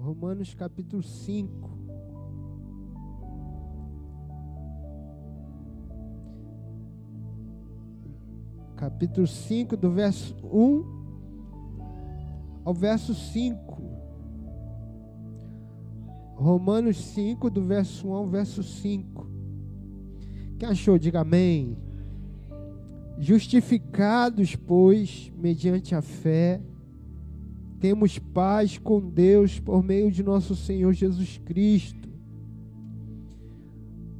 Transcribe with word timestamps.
Romanos 0.00 0.54
capítulo 0.54 1.02
5. 1.02 1.70
Capítulo 8.76 9.26
5, 9.26 9.76
do 9.76 9.90
verso 9.90 10.34
1 10.42 10.84
ao 12.64 12.72
verso 12.72 13.14
5. 13.14 13.78
Romanos 16.34 16.96
5, 16.96 17.50
do 17.50 17.62
verso 17.62 18.08
1 18.08 18.14
ao 18.14 18.26
verso 18.26 18.62
5. 18.62 19.26
Quem 20.58 20.68
achou, 20.70 20.98
diga 20.98 21.20
amém. 21.20 21.76
Justificados, 23.18 24.56
pois, 24.56 25.30
mediante 25.36 25.94
a 25.94 26.00
fé, 26.00 26.62
temos 27.80 28.18
paz 28.18 28.76
com 28.76 29.00
Deus 29.00 29.58
por 29.58 29.82
meio 29.82 30.12
de 30.12 30.22
nosso 30.22 30.54
Senhor 30.54 30.92
Jesus 30.92 31.40
Cristo, 31.44 32.08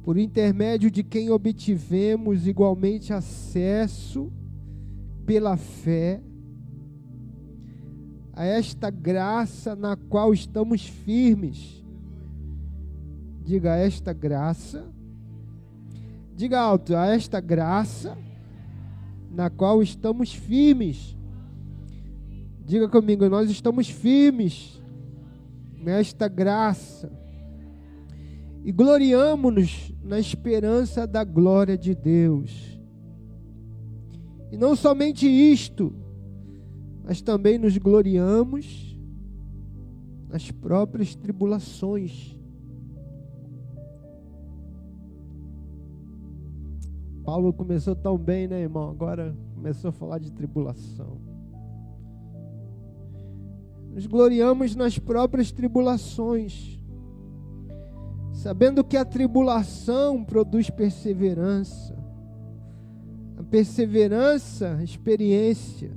por 0.03 0.17
intermédio 0.17 0.89
de 0.89 1.03
quem 1.03 1.29
obtivemos 1.29 2.47
igualmente 2.47 3.13
acesso 3.13 4.33
pela 5.25 5.55
fé 5.55 6.21
a 8.33 8.45
esta 8.45 8.89
graça 8.89 9.75
na 9.75 9.95
qual 9.95 10.33
estamos 10.33 10.87
firmes. 10.87 11.85
Diga 13.43 13.75
esta 13.75 14.13
graça. 14.13 14.91
Diga 16.35 16.59
alto, 16.59 16.95
a 16.95 17.07
esta 17.07 17.39
graça 17.39 18.17
na 19.29 19.49
qual 19.51 19.83
estamos 19.83 20.33
firmes. 20.33 21.15
Diga 22.71 22.87
comigo, 22.87 23.27
nós 23.27 23.51
estamos 23.51 23.89
firmes 23.89 24.81
nesta 25.77 26.29
graça 26.29 27.11
e 28.63 28.71
gloriamo-nos 28.71 29.93
na 30.01 30.17
esperança 30.17 31.05
da 31.05 31.21
glória 31.25 31.77
de 31.77 31.93
Deus. 31.93 32.79
E 34.49 34.55
não 34.55 34.73
somente 34.73 35.27
isto, 35.27 35.93
mas 37.03 37.21
também 37.21 37.57
nos 37.57 37.77
gloriamos 37.77 38.97
nas 40.29 40.49
próprias 40.49 41.13
tribulações. 41.13 42.39
Paulo 47.25 47.51
começou 47.51 47.97
tão 47.97 48.17
bem, 48.17 48.47
né, 48.47 48.61
irmão? 48.61 48.89
Agora 48.89 49.35
começou 49.55 49.89
a 49.89 49.91
falar 49.91 50.19
de 50.19 50.31
tribulação. 50.31 51.30
Nos 53.93 54.05
gloriamos 54.05 54.73
nas 54.73 54.97
próprias 54.97 55.51
tribulações, 55.51 56.79
sabendo 58.31 58.85
que 58.85 58.95
a 58.95 59.03
tribulação 59.03 60.23
produz 60.23 60.69
perseverança, 60.69 61.93
a 63.37 63.43
perseverança, 63.43 64.79
experiência, 64.81 65.91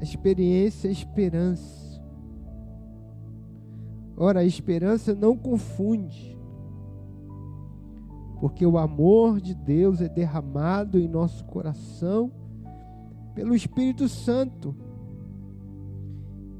a 0.00 0.02
experiência, 0.02 0.88
esperança. 0.88 2.02
Ora, 4.16 4.40
a 4.40 4.44
esperança 4.44 5.14
não 5.14 5.36
confunde, 5.36 6.36
porque 8.40 8.66
o 8.66 8.76
amor 8.76 9.40
de 9.40 9.54
Deus 9.54 10.00
é 10.00 10.08
derramado 10.08 10.98
em 10.98 11.06
nosso 11.06 11.44
coração 11.44 12.32
pelo 13.32 13.54
Espírito 13.54 14.08
Santo 14.08 14.74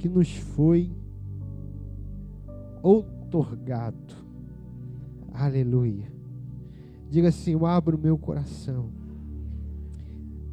que 0.00 0.08
nos 0.08 0.34
foi 0.34 0.90
outorgado. 2.82 4.14
Aleluia. 5.30 6.10
Diga 7.10 7.28
assim: 7.28 7.52
Eu 7.52 7.66
abro 7.66 7.98
meu 7.98 8.16
coração. 8.16 8.88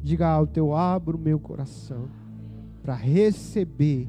Diga 0.02 0.28
alto: 0.28 0.58
Eu 0.58 0.74
abro 0.74 1.18
meu 1.18 1.40
coração 1.40 2.08
para 2.82 2.94
receber 2.94 4.06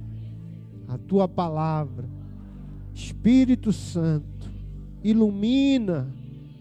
a 0.90 0.98
tua 0.98 1.26
palavra. 1.26 2.10
Espírito 2.94 3.72
Santo, 3.72 4.52
ilumina 5.02 6.14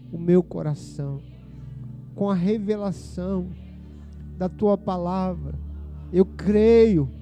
o 0.09 0.17
meu 0.17 0.41
coração 0.41 1.19
com 2.15 2.29
a 2.29 2.33
revelação 2.33 3.47
da 4.37 4.47
tua 4.47 4.77
palavra. 4.77 5.59
Eu 6.13 6.25
creio 6.25 7.18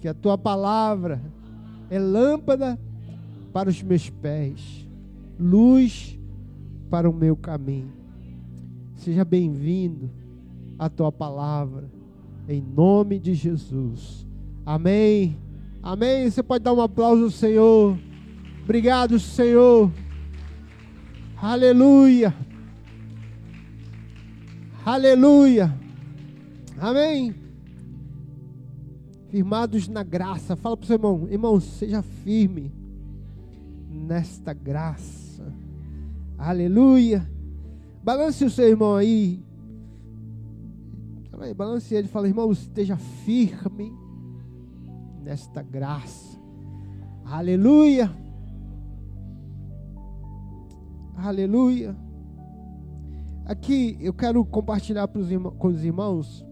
que 0.00 0.08
a 0.08 0.14
tua 0.14 0.38
palavra 0.38 1.20
é 1.90 1.98
lâmpada 1.98 2.78
para 3.52 3.68
os 3.68 3.82
meus 3.82 4.08
pés, 4.10 4.86
luz 5.38 6.18
para 6.90 7.08
o 7.08 7.12
meu 7.12 7.36
caminho. 7.36 7.92
Seja 8.96 9.24
bem-vindo 9.24 10.10
à 10.78 10.88
tua 10.88 11.10
palavra, 11.10 11.90
em 12.48 12.60
nome 12.60 13.18
de 13.18 13.34
Jesus. 13.34 14.26
Amém. 14.64 15.36
Amém. 15.82 16.30
Você 16.30 16.42
pode 16.42 16.64
dar 16.64 16.72
um 16.72 16.80
aplauso 16.80 17.24
ao 17.24 17.30
Senhor. 17.30 17.98
Obrigado, 18.62 19.18
Senhor. 19.18 19.90
Aleluia. 21.40 22.34
Aleluia. 24.84 25.74
Amém 26.80 27.47
firmados 29.30 29.88
na 29.88 30.02
graça. 30.02 30.56
Fala 30.56 30.76
para 30.76 30.84
o 30.84 30.86
seu 30.86 30.96
irmão, 30.96 31.28
irmão, 31.30 31.60
seja 31.60 32.02
firme 32.02 32.72
nesta 33.88 34.52
graça. 34.52 35.52
Aleluia. 36.36 37.28
Balance 38.02 38.44
o 38.44 38.50
seu 38.50 38.68
irmão 38.68 38.94
aí. 38.94 39.44
aí 41.40 41.54
balance 41.54 41.94
ele. 41.94 42.08
Fala, 42.08 42.28
irmão, 42.28 42.50
esteja 42.50 42.96
firme 42.96 43.92
nesta 45.22 45.62
graça. 45.62 46.38
Aleluia. 47.24 48.10
Aleluia. 51.16 51.96
Aqui 53.44 53.98
eu 54.00 54.14
quero 54.14 54.44
compartilhar 54.44 55.08
com 55.08 55.68
os 55.68 55.84
irmãos. 55.84 56.46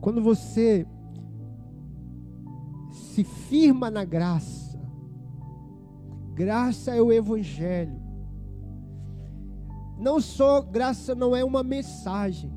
Quando 0.00 0.22
você 0.22 0.86
se 3.10 3.24
firma 3.24 3.90
na 3.90 4.04
graça. 4.04 4.78
Graça 6.34 6.94
é 6.94 7.02
o 7.02 7.12
Evangelho. 7.12 8.00
Não 9.98 10.20
só 10.20 10.60
graça 10.62 11.14
não 11.14 11.34
é 11.36 11.44
uma 11.44 11.62
mensagem. 11.62 12.50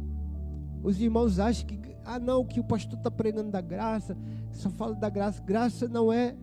Os 0.83 1.01
irmãos 1.01 1.39
acham 1.39 1.67
que, 1.67 1.79
ah, 2.05 2.19
não, 2.19 2.45
que 2.45 2.59
o 2.59 2.63
pastor 2.63 2.97
está 2.97 3.09
pregando 3.09 3.51
da 3.51 3.61
graça, 3.61 4.17
só 4.51 4.69
fala 4.69 4.95
da 4.95 5.09
graça. 5.09 5.41
Graça 5.41 5.87
não 5.87 6.13
é 6.13 6.35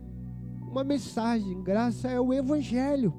uma 0.61 0.83
mensagem, 0.83 1.63
graça 1.63 2.07
é 2.07 2.19
o 2.19 2.33
Evangelho. 2.33 3.13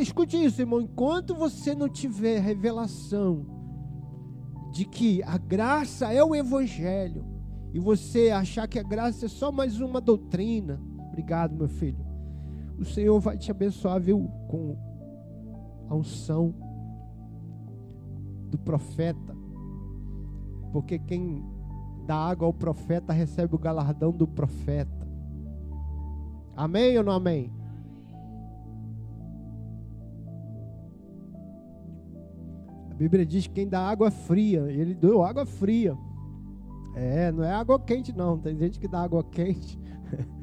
Escute 0.00 0.36
isso, 0.42 0.60
irmão. 0.60 0.80
Enquanto 0.80 1.34
você 1.34 1.74
não 1.74 1.88
tiver 1.88 2.40
revelação 2.40 3.46
de 4.72 4.84
que 4.84 5.22
a 5.22 5.38
graça 5.38 6.12
é 6.12 6.22
o 6.22 6.34
Evangelho, 6.34 7.24
e 7.72 7.78
você 7.78 8.30
achar 8.30 8.66
que 8.66 8.78
a 8.78 8.82
graça 8.82 9.26
é 9.26 9.28
só 9.28 9.52
mais 9.52 9.80
uma 9.80 10.00
doutrina, 10.00 10.80
obrigado, 11.08 11.54
meu 11.54 11.68
filho. 11.68 12.04
O 12.78 12.84
Senhor 12.84 13.18
vai 13.20 13.38
te 13.38 13.50
abençoar, 13.50 14.00
viu? 14.00 14.28
Com 14.48 14.76
a 15.88 15.94
unção 15.94 16.54
do 18.50 18.58
profeta. 18.58 19.36
Porque 20.72 20.98
quem 20.98 21.44
dá 22.06 22.16
água 22.16 22.46
ao 22.46 22.52
profeta 22.52 23.12
recebe 23.12 23.54
o 23.54 23.58
galardão 23.58 24.12
do 24.12 24.26
profeta. 24.26 25.06
Amém 26.54 26.96
ou 26.98 27.04
não 27.04 27.12
amém? 27.12 27.52
A 32.96 32.98
Bíblia 32.98 33.26
diz 33.26 33.46
que 33.46 33.52
quem 33.52 33.68
dá 33.68 33.86
água 33.86 34.10
fria, 34.10 34.60
ele 34.72 34.94
deu 34.94 35.22
água 35.22 35.44
fria. 35.44 35.94
É, 36.94 37.30
não 37.30 37.44
é 37.44 37.52
água 37.52 37.78
quente 37.78 38.10
não, 38.10 38.38
tem 38.38 38.56
gente 38.56 38.80
que 38.80 38.88
dá 38.88 39.02
água 39.02 39.22
quente. 39.22 39.78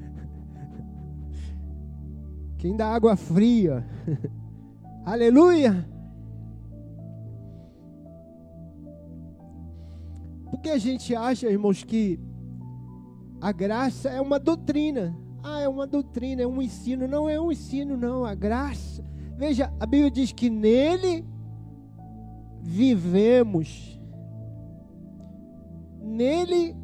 Quem 2.60 2.78
dá 2.78 2.94
água 2.94 3.18
fria. 3.18 3.84
Aleluia! 5.04 5.86
Porque 10.52 10.70
a 10.70 10.78
gente 10.78 11.14
acha, 11.16 11.50
irmãos, 11.50 11.84
que 11.84 12.20
a 13.42 13.52
graça 13.52 14.10
é 14.10 14.22
uma 14.22 14.40
doutrina. 14.40 15.14
Ah, 15.44 15.60
é 15.60 15.68
uma 15.68 15.88
doutrina, 15.88 16.44
é 16.44 16.48
um 16.48 16.62
ensino. 16.62 17.08
Não 17.08 17.28
é 17.28 17.42
um 17.42 17.52
ensino, 17.52 17.98
não. 17.98 18.24
A 18.24 18.36
graça. 18.36 19.04
Veja, 19.36 19.74
a 19.80 19.86
Bíblia 19.88 20.12
diz 20.12 20.32
que 20.32 20.50
nele 20.50 21.26
vivemos, 22.64 24.00
nele 26.02 26.76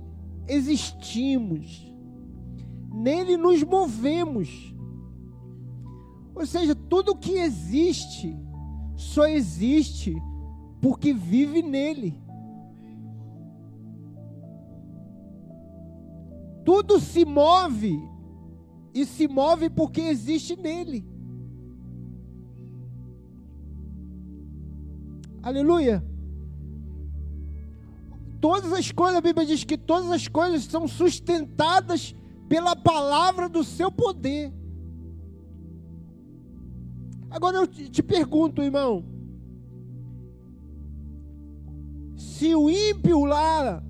existimos, 0.48 1.90
nele 2.92 3.38
nos 3.38 3.64
movemos. 3.64 4.76
Ou 6.36 6.46
seja, 6.46 6.76
tudo 6.76 7.16
que 7.16 7.34
existe 7.34 8.38
só 8.96 9.26
existe 9.26 10.16
porque 10.82 11.14
vive 11.14 11.62
nele. 11.62 12.22
Tudo 16.66 17.00
se 17.00 17.26
move 17.26 18.00
e 18.94 19.06
se 19.06 19.28
move 19.28 19.70
porque 19.70 20.02
existe 20.02 20.56
nele. 20.56 21.09
Aleluia. 25.42 26.04
Todas 28.42 28.72
as 28.72 28.92
coisas, 28.92 29.18
a 29.18 29.22
Bíblia 29.22 29.46
diz 29.46 29.64
que 29.64 29.78
todas 29.78 30.10
as 30.12 30.28
coisas 30.28 30.64
são 30.66 30.88
sustentadas 30.88 32.16
pela 32.48 32.76
palavra 32.76 33.50
do 33.50 33.64
seu 33.64 33.92
poder. 33.92 34.54
Agora 37.30 37.58
eu 37.58 37.68
te 37.68 38.02
pergunto, 38.02 38.64
irmão, 38.64 39.06
se 42.16 42.56
o 42.56 42.70
ímpio 42.70 43.26
lá 43.26 43.84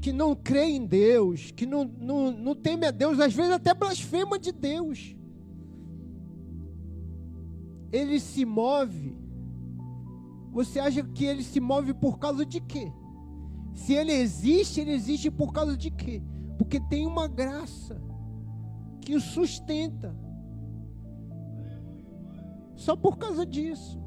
que 0.00 0.12
não 0.12 0.34
crê 0.34 0.64
em 0.64 0.84
Deus, 0.84 1.50
que 1.50 1.64
não, 1.64 1.84
não, 1.84 2.30
não 2.30 2.54
teme 2.54 2.86
a 2.86 2.90
Deus, 2.90 3.20
às 3.20 3.32
vezes 3.32 3.52
até 3.52 3.72
blasfema 3.72 4.38
de 4.38 4.52
Deus. 4.52 5.16
Ele 7.92 8.18
se 8.18 8.44
move. 8.44 9.23
Você 10.54 10.78
acha 10.78 11.02
que 11.02 11.24
ele 11.24 11.42
se 11.42 11.58
move 11.58 11.92
por 11.92 12.16
causa 12.16 12.46
de 12.46 12.60
quê? 12.60 12.90
Se 13.74 13.92
ele 13.92 14.12
existe, 14.12 14.80
ele 14.80 14.92
existe 14.92 15.28
por 15.28 15.52
causa 15.52 15.76
de 15.76 15.90
quê? 15.90 16.22
Porque 16.56 16.78
tem 16.78 17.04
uma 17.04 17.26
graça 17.26 18.00
que 19.00 19.16
o 19.16 19.20
sustenta. 19.20 20.16
Só 22.76 22.94
por 22.94 23.18
causa 23.18 23.44
disso. 23.44 24.00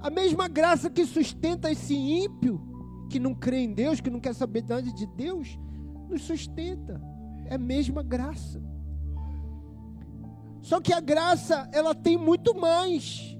A 0.00 0.10
mesma 0.10 0.48
graça 0.48 0.90
que 0.90 1.06
sustenta 1.06 1.70
esse 1.70 1.94
ímpio 1.94 2.60
que 3.08 3.20
não 3.20 3.32
crê 3.32 3.60
em 3.60 3.72
Deus, 3.72 4.00
que 4.00 4.10
não 4.10 4.18
quer 4.18 4.34
saber 4.34 4.64
nada 4.68 4.82
de 4.82 5.06
Deus, 5.06 5.56
nos 6.10 6.22
sustenta. 6.22 7.00
É 7.46 7.54
a 7.54 7.58
mesma 7.58 8.02
graça. 8.02 8.60
Só 10.60 10.80
que 10.80 10.92
a 10.92 11.00
graça, 11.00 11.68
ela 11.72 11.94
tem 11.94 12.18
muito 12.18 12.58
mais. 12.58 13.33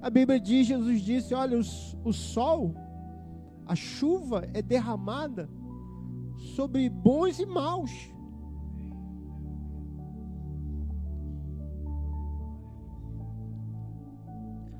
A 0.00 0.10
Bíblia 0.10 0.38
diz, 0.38 0.66
Jesus 0.66 1.00
disse: 1.00 1.34
olha, 1.34 1.58
o, 1.58 2.08
o 2.08 2.12
sol, 2.12 2.74
a 3.66 3.74
chuva 3.74 4.48
é 4.52 4.62
derramada 4.62 5.48
sobre 6.54 6.88
bons 6.88 7.38
e 7.38 7.46
maus. 7.46 7.90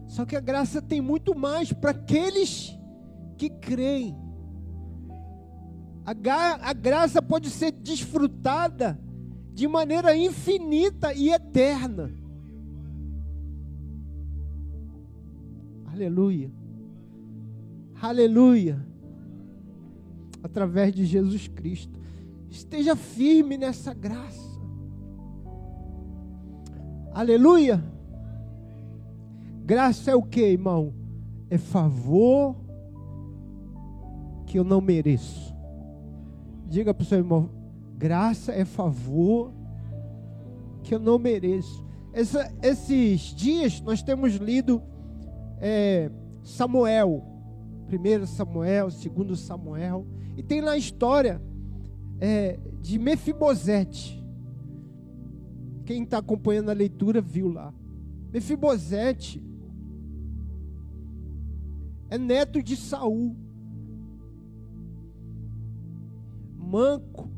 Só 0.08 0.24
que 0.24 0.36
a 0.36 0.40
graça 0.40 0.80
tem 0.80 1.00
muito 1.00 1.36
mais 1.38 1.72
para 1.72 1.90
aqueles 1.90 2.74
que 3.36 3.50
creem. 3.50 4.16
A, 6.06 6.70
a 6.70 6.72
graça 6.72 7.20
pode 7.20 7.50
ser 7.50 7.72
desfrutada 7.72 8.98
de 9.52 9.66
maneira 9.66 10.16
infinita 10.16 11.12
e 11.12 11.30
eterna. 11.30 12.14
Aleluia. 15.96 16.50
Aleluia. 18.02 18.86
Através 20.42 20.92
de 20.94 21.06
Jesus 21.06 21.48
Cristo. 21.48 21.98
Esteja 22.50 22.94
firme 22.94 23.56
nessa 23.56 23.94
graça. 23.94 24.60
Aleluia. 27.14 27.82
Graça 29.64 30.10
é 30.10 30.14
o 30.14 30.22
que, 30.22 30.42
irmão? 30.42 30.92
É 31.48 31.56
favor 31.56 32.54
que 34.44 34.58
eu 34.58 34.64
não 34.64 34.82
mereço. 34.82 35.56
Diga 36.68 36.92
para 36.92 37.04
o 37.04 37.06
seu 37.06 37.18
irmão: 37.18 37.48
graça 37.96 38.52
é 38.52 38.66
favor 38.66 39.50
que 40.82 40.94
eu 40.94 40.98
não 40.98 41.18
mereço. 41.18 41.82
Essa, 42.12 42.52
esses 42.62 43.34
dias 43.34 43.80
nós 43.80 44.02
temos 44.02 44.34
lido 44.34 44.82
é, 45.60 46.10
Samuel, 46.42 47.24
1 47.90 48.26
Samuel, 48.26 48.88
2 48.88 49.38
Samuel, 49.38 50.06
e 50.36 50.42
tem 50.42 50.60
lá 50.60 50.72
a 50.72 50.78
história 50.78 51.40
é, 52.20 52.58
de 52.80 52.98
Mefibosete. 52.98 54.24
Quem 55.84 56.02
está 56.02 56.18
acompanhando 56.18 56.70
a 56.70 56.74
leitura 56.74 57.20
viu 57.20 57.48
lá. 57.48 57.72
Mefibosete 58.32 59.42
é 62.10 62.18
neto 62.18 62.62
de 62.62 62.76
Saul. 62.76 63.36
manco. 66.66 67.30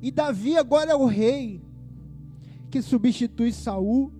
E 0.00 0.10
Davi 0.10 0.56
agora 0.56 0.92
é 0.92 0.96
o 0.96 1.06
rei 1.06 1.62
que 2.74 2.82
substitui 2.82 3.52
Saul. 3.52 4.12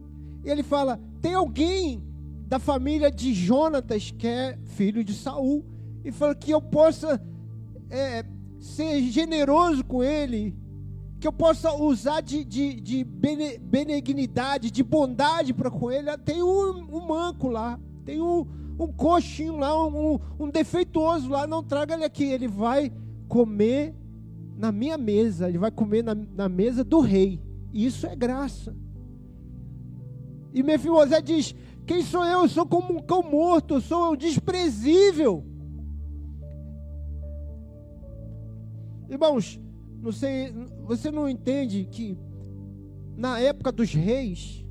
E 0.45 0.49
ele 0.49 0.63
fala: 0.63 1.01
tem 1.21 1.35
alguém 1.35 2.01
da 2.47 2.61
família 2.61 3.11
de 3.11 3.35
Jonatas 3.35 4.13
que 4.13 4.29
é 4.29 4.57
filho 4.65 5.03
de 5.03 5.13
Saul 5.13 5.65
e 6.05 6.13
fala 6.13 6.37
que 6.37 6.53
eu 6.53 6.63
possa 6.63 7.21
é, 7.91 8.25
ser 8.61 9.03
generoso 9.11 9.85
com 9.85 10.05
ele, 10.05 10.57
que 11.19 11.27
eu 11.27 11.33
possa 11.33 11.75
usar 11.75 12.21
de, 12.21 12.45
de, 12.45 12.81
de 12.81 13.03
benignidade, 13.03 14.71
de 14.71 14.85
bondade 14.85 15.53
para 15.53 15.69
com 15.69 15.91
ele. 15.91 16.17
Tem 16.19 16.41
um, 16.41 16.97
um 16.97 17.09
manco 17.09 17.49
lá, 17.49 17.81
tem 18.05 18.21
um 18.21 18.47
um 18.77 18.89
coxinho 18.89 19.57
lá, 19.57 19.87
um, 19.87 20.19
um 20.37 20.51
defeituoso 20.51 21.29
lá, 21.29 21.47
não 21.47 21.63
traga 21.63 21.95
ele 21.95 22.05
aqui. 22.05 22.25
Ele 22.25 22.49
vai 22.49 22.93
comer 23.29 23.95
na 24.57 24.73
minha 24.73 24.99
mesa, 24.99 25.49
ele 25.49 25.59
vai 25.59 25.71
comer 25.71 26.03
na, 26.03 26.13
na 26.15 26.49
mesa 26.49 26.83
do 26.83 26.99
rei. 26.99 27.41
Isso 27.75 28.07
é 28.07 28.15
graça. 28.15 28.75
E 30.53 30.63
Mefibosé 30.63 31.21
diz: 31.21 31.53
Quem 31.85 32.03
sou 32.03 32.25
eu? 32.25 32.43
Eu 32.43 32.49
sou 32.49 32.65
como 32.65 32.97
um 32.97 33.03
cão 33.03 33.23
morto, 33.23 33.75
eu 33.75 33.81
sou 33.81 34.17
desprezível. 34.17 35.45
Irmãos, 39.11 39.61
não 40.01 40.13
sei, 40.13 40.53
você 40.85 41.11
não 41.11 41.29
entende 41.29 41.85
que 41.91 42.17
na 43.17 43.41
época 43.41 43.73
dos 43.73 43.93
reis, 43.93 44.65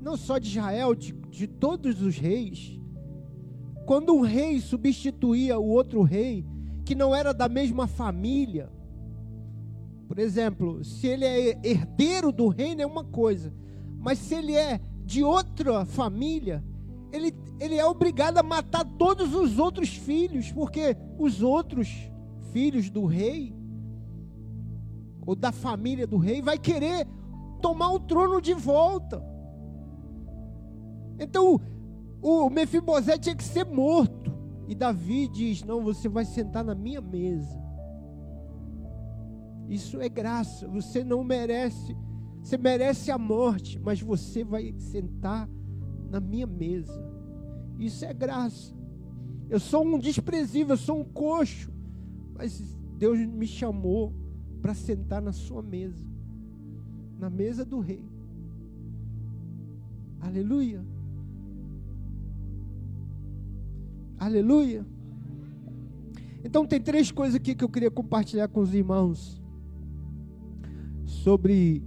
não 0.00 0.16
só 0.16 0.38
de 0.38 0.48
Israel, 0.48 0.94
de, 0.94 1.12
de 1.12 1.48
todos 1.48 2.00
os 2.00 2.16
reis, 2.16 2.80
quando 3.84 4.14
um 4.14 4.20
rei 4.20 4.60
substituía 4.60 5.58
o 5.58 5.66
outro 5.66 6.02
rei, 6.02 6.46
que 6.84 6.94
não 6.94 7.14
era 7.14 7.34
da 7.34 7.48
mesma 7.48 7.86
família, 7.86 8.70
por 10.08 10.18
exemplo, 10.18 10.84
se 10.84 11.06
ele 11.06 11.24
é 11.24 11.60
herdeiro 11.62 12.30
do 12.30 12.48
reino 12.48 12.82
é 12.82 12.86
uma 12.86 13.04
coisa, 13.04 13.52
mas 13.98 14.18
se 14.18 14.34
ele 14.34 14.54
é 14.54 14.80
de 15.04 15.22
outra 15.22 15.84
família, 15.84 16.64
ele, 17.12 17.34
ele 17.60 17.76
é 17.76 17.84
obrigado 17.84 18.38
a 18.38 18.42
matar 18.42 18.84
todos 18.84 19.34
os 19.34 19.58
outros 19.58 19.90
filhos, 19.90 20.50
porque 20.52 20.96
os 21.18 21.42
outros 21.42 21.88
filhos 22.52 22.90
do 22.90 23.04
rei, 23.04 23.54
ou 25.24 25.34
da 25.34 25.52
família 25.52 26.06
do 26.06 26.16
rei, 26.16 26.42
vai 26.42 26.58
querer 26.58 27.06
tomar 27.60 27.92
o 27.92 28.00
trono 28.00 28.40
de 28.40 28.54
volta. 28.54 29.22
Então 31.18 31.60
o 32.20 32.48
Mefibosé 32.48 33.18
tinha 33.18 33.34
que 33.34 33.44
ser 33.44 33.64
morto. 33.64 34.32
E 34.68 34.74
Davi 34.74 35.28
diz: 35.28 35.62
Não, 35.64 35.82
você 35.82 36.08
vai 36.08 36.24
sentar 36.24 36.64
na 36.64 36.74
minha 36.74 37.00
mesa. 37.00 37.61
Isso 39.68 40.00
é 40.00 40.08
graça. 40.08 40.68
Você 40.68 41.02
não 41.02 41.24
merece. 41.24 41.96
Você 42.42 42.58
merece 42.58 43.10
a 43.10 43.18
morte, 43.18 43.78
mas 43.78 44.00
você 44.00 44.42
vai 44.42 44.74
sentar 44.78 45.48
na 46.10 46.20
minha 46.20 46.46
mesa. 46.46 47.02
Isso 47.78 48.04
é 48.04 48.12
graça. 48.12 48.74
Eu 49.48 49.60
sou 49.60 49.84
um 49.84 49.98
desprezível, 49.98 50.74
eu 50.74 50.78
sou 50.78 51.00
um 51.00 51.04
coxo, 51.04 51.70
mas 52.34 52.60
Deus 52.96 53.18
me 53.18 53.46
chamou 53.46 54.12
para 54.60 54.74
sentar 54.74 55.20
na 55.20 55.32
sua 55.32 55.62
mesa, 55.62 56.04
na 57.18 57.28
mesa 57.28 57.64
do 57.64 57.80
rei. 57.80 58.04
Aleluia. 60.20 60.84
Aleluia. 64.18 64.86
Então 66.44 66.64
tem 66.64 66.80
três 66.80 67.10
coisas 67.10 67.34
aqui 67.34 67.54
que 67.54 67.64
eu 67.64 67.68
queria 67.68 67.90
compartilhar 67.90 68.48
com 68.48 68.60
os 68.60 68.72
irmãos 68.72 69.41
sobre 71.12 71.82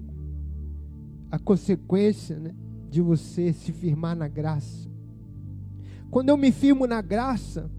a 1.32 1.40
consequência 1.40 2.38
né, 2.38 2.54
de 2.90 3.02
você 3.02 3.52
se 3.52 3.72
firmar 3.72 4.16
na 4.16 4.28
graça. 4.28 4.88
Quando 6.10 6.30
eu 6.30 6.38
me 6.38 6.52
firmo 6.52 6.88
na 6.88 7.02
graça, 7.02 7.70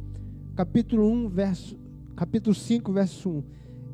capítulo 0.55 1.11
1, 1.11 1.29
verso, 1.29 1.79
capítulo 2.15 2.55
5, 2.55 2.93
verso 2.93 3.31
1, 3.31 3.43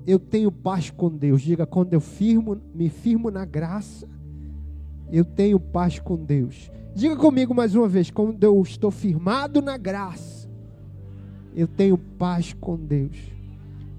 eu 0.06 0.18
tenho 0.18 0.50
paz 0.50 0.90
com 0.90 1.08
Deus. 1.08 1.42
Diga, 1.42 1.64
quando 1.64 1.92
eu 1.94 2.00
firmo, 2.00 2.60
me 2.74 2.88
firmo 2.88 3.30
na 3.30 3.44
graça, 3.44 4.08
eu 5.12 5.24
tenho 5.24 5.60
paz 5.60 5.98
com 6.00 6.16
Deus. 6.16 6.72
Diga 6.94 7.14
comigo 7.16 7.54
mais 7.54 7.74
uma 7.74 7.86
vez, 7.86 8.10
quando 8.10 8.42
eu 8.42 8.60
estou 8.62 8.90
firmado 8.90 9.62
na 9.62 9.76
graça, 9.76 10.48
eu 11.54 11.68
tenho 11.68 11.96
paz 11.96 12.52
com 12.52 12.76
Deus. 12.76 13.16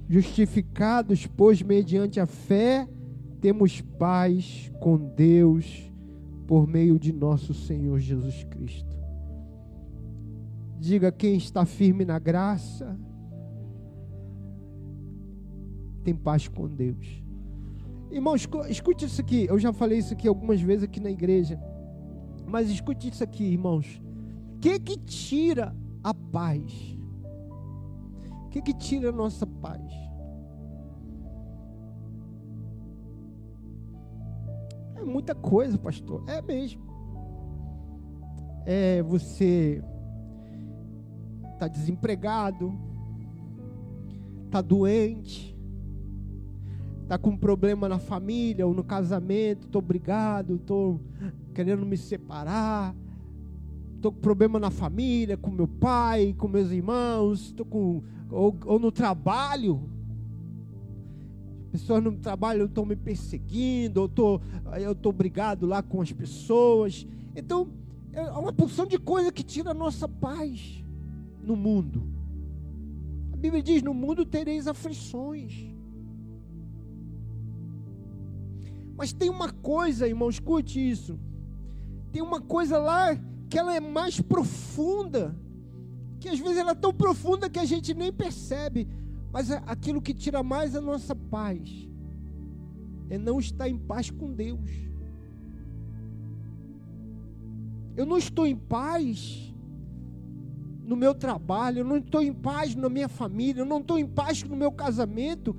Justificados, 0.10 1.26
pois, 1.26 1.62
mediante 1.62 2.20
a 2.20 2.26
fé, 2.26 2.88
temos 3.44 3.82
paz 3.82 4.72
com 4.80 4.96
Deus 4.96 5.92
por 6.48 6.66
meio 6.66 6.98
de 6.98 7.12
nosso 7.12 7.54
Senhor 7.54 8.00
Jesus 8.00 8.46
Cristo. 8.46 8.98
Diga 10.80 11.12
quem 11.12 11.36
está 11.36 11.66
firme 11.66 12.06
na 12.06 12.18
graça, 12.20 12.98
tem 16.06 16.16
paz 16.16 16.48
com 16.48 16.70
Deus. 16.70 17.22
Irmão, 18.10 18.34
escute 18.34 19.04
isso 19.04 19.20
aqui. 19.20 19.46
Eu 19.50 19.60
já 19.60 19.74
falei 19.74 20.00
isso 20.00 20.14
aqui 20.14 20.26
algumas 20.26 20.62
vezes 20.62 20.86
aqui 20.86 21.02
na 21.02 21.12
igreja. 21.12 21.60
Mas 22.48 22.70
escute 22.70 23.10
isso 23.10 23.26
aqui, 23.26 23.44
irmãos. 23.44 24.02
O 24.56 24.60
que 24.60 24.80
que 24.80 24.98
tira 25.00 25.76
a 26.02 26.14
paz? 26.14 26.98
O 28.46 28.50
que 28.52 28.62
que 28.62 28.74
tira 28.74 29.10
a 29.10 29.12
nossa 29.12 29.46
paz? 29.46 30.03
É 35.04 35.06
muita 35.06 35.36
coisa, 35.36 35.78
pastor. 35.78 36.24
É 36.28 36.42
mesmo. 36.42 36.82
É 38.66 39.04
você 39.04 39.84
tá 41.60 41.68
desempregado, 41.68 42.74
tá 44.50 44.62
doente, 44.62 45.56
tá 47.08 47.18
com 47.18 47.36
problema 47.36 47.90
na 47.90 48.00
família 48.00 48.66
ou 48.66 48.74
no 48.74 48.84
casamento, 48.84 49.68
tô 49.68 49.82
brigado, 49.82 50.58
tô 50.60 51.00
querendo 51.54 51.86
me 51.86 51.98
separar, 51.98 52.96
tô 54.02 54.12
com 54.12 54.22
problema 54.22 54.58
na 54.60 54.72
família, 54.72 55.36
com 55.36 55.52
meu 55.52 55.68
pai, 55.68 56.34
com 56.38 56.48
meus 56.48 56.72
irmãos, 56.72 57.52
tô 57.52 57.66
com 57.66 58.02
ou, 58.32 58.58
ou 58.66 58.80
no 58.80 58.92
trabalho, 58.92 59.90
pessoas 61.74 62.03
no 62.03 62.12
trabalho 62.12 62.65
estão 62.65 62.86
me 62.86 62.96
perseguindo, 62.96 64.01
eu 64.01 64.08
tô, 64.08 64.39
estou 64.92 65.12
brigado 65.12 65.65
lá 65.65 65.82
com 65.82 66.03
as 66.03 66.12
pessoas. 66.12 67.08
Então, 67.36 67.68
é 68.12 68.22
uma 68.30 68.53
porção 68.53 68.86
de 68.86 69.00
coisa 69.00 69.32
que 69.32 69.42
tira 69.42 69.72
a 69.72 69.74
nossa 69.74 70.08
paz 70.08 70.84
no 71.42 71.56
mundo. 71.56 72.03
A 73.34 73.36
Bíblia 73.36 73.63
diz: 73.63 73.82
no 73.82 73.92
mundo 73.92 74.24
tereis 74.24 74.68
aflições. 74.68 75.68
Mas 78.96 79.12
tem 79.12 79.32
uma 79.32 79.51
coisa, 79.51 80.08
irmão, 80.08 80.30
escute 80.30 80.80
isso. 80.80 81.20
Tem 82.12 82.22
uma 82.22 82.39
coisa 82.39 82.77
lá 82.77 83.20
que 83.50 83.58
ela 83.58 83.75
é 83.75 83.80
mais 83.80 84.22
profunda, 84.22 85.36
que 86.20 86.30
às 86.30 86.38
vezes 86.38 86.58
ela 86.58 86.72
é 86.72 86.75
tão 86.75 86.94
profunda 86.94 87.50
que 87.50 87.58
a 87.58 87.65
gente 87.65 87.96
nem 87.96 88.13
percebe. 88.13 88.88
Mas 89.34 89.50
é 89.50 89.60
aquilo 89.66 90.00
que 90.00 90.13
tira 90.13 90.44
mais 90.44 90.75
a 90.75 90.82
nossa 90.82 91.16
paz 91.16 91.90
é 93.10 93.18
não 93.18 93.40
estar 93.40 93.68
em 93.68 93.78
paz 93.78 94.12
com 94.12 94.32
Deus. 94.32 94.70
Eu 97.96 98.06
não 98.06 98.18
estou 98.18 98.46
em 98.46 98.56
paz 98.56 99.52
no 100.84 100.96
meu 100.96 101.16
trabalho, 101.16 101.80
eu 101.80 101.86
não 101.86 101.98
estou 101.98 102.22
em 102.22 102.34
paz 102.34 102.75
na 102.75 102.90
minha 102.90 103.10
família, 103.10 103.62
eu 103.62 103.66
não 103.66 103.80
estou 103.80 103.98
em 103.98 104.06
paz 104.08 104.44
no 104.44 104.56
meu 104.56 104.72
casamento. 104.72 105.56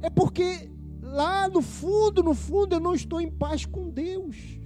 É 0.00 0.08
porque 0.08 0.70
lá 1.02 1.48
no 1.48 1.62
fundo, 1.62 2.22
no 2.22 2.34
fundo, 2.34 2.76
eu 2.76 2.80
não 2.80 2.94
estou 2.94 3.20
em 3.20 3.30
paz 3.30 3.66
com 3.66 3.90
Deus. 3.90 4.63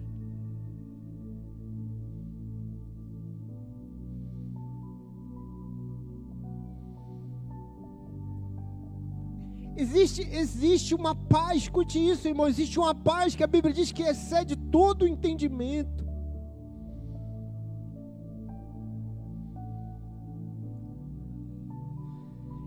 Existe, 9.81 10.29
existe 10.33 10.93
uma 10.93 11.15
paz, 11.15 11.63
escute 11.63 12.01
isso, 12.01 12.27
irmão. 12.27 12.49
Existe 12.49 12.81
uma 12.81 12.93
paz 12.93 13.37
que 13.37 13.45
a 13.45 13.47
Bíblia 13.47 13.73
diz 13.73 13.93
que 13.93 14.03
excede 14.03 14.57
todo 14.57 15.03
o 15.03 15.09
entendimento. 15.09 16.05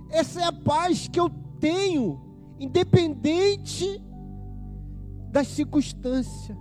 Essa 0.10 0.40
é 0.40 0.44
a 0.46 0.54
paz 0.54 1.10
que 1.10 1.20
eu 1.20 1.30
tenho, 1.60 2.22
independente 2.58 4.02
das 5.30 5.50
circunstâncias. 5.50 6.58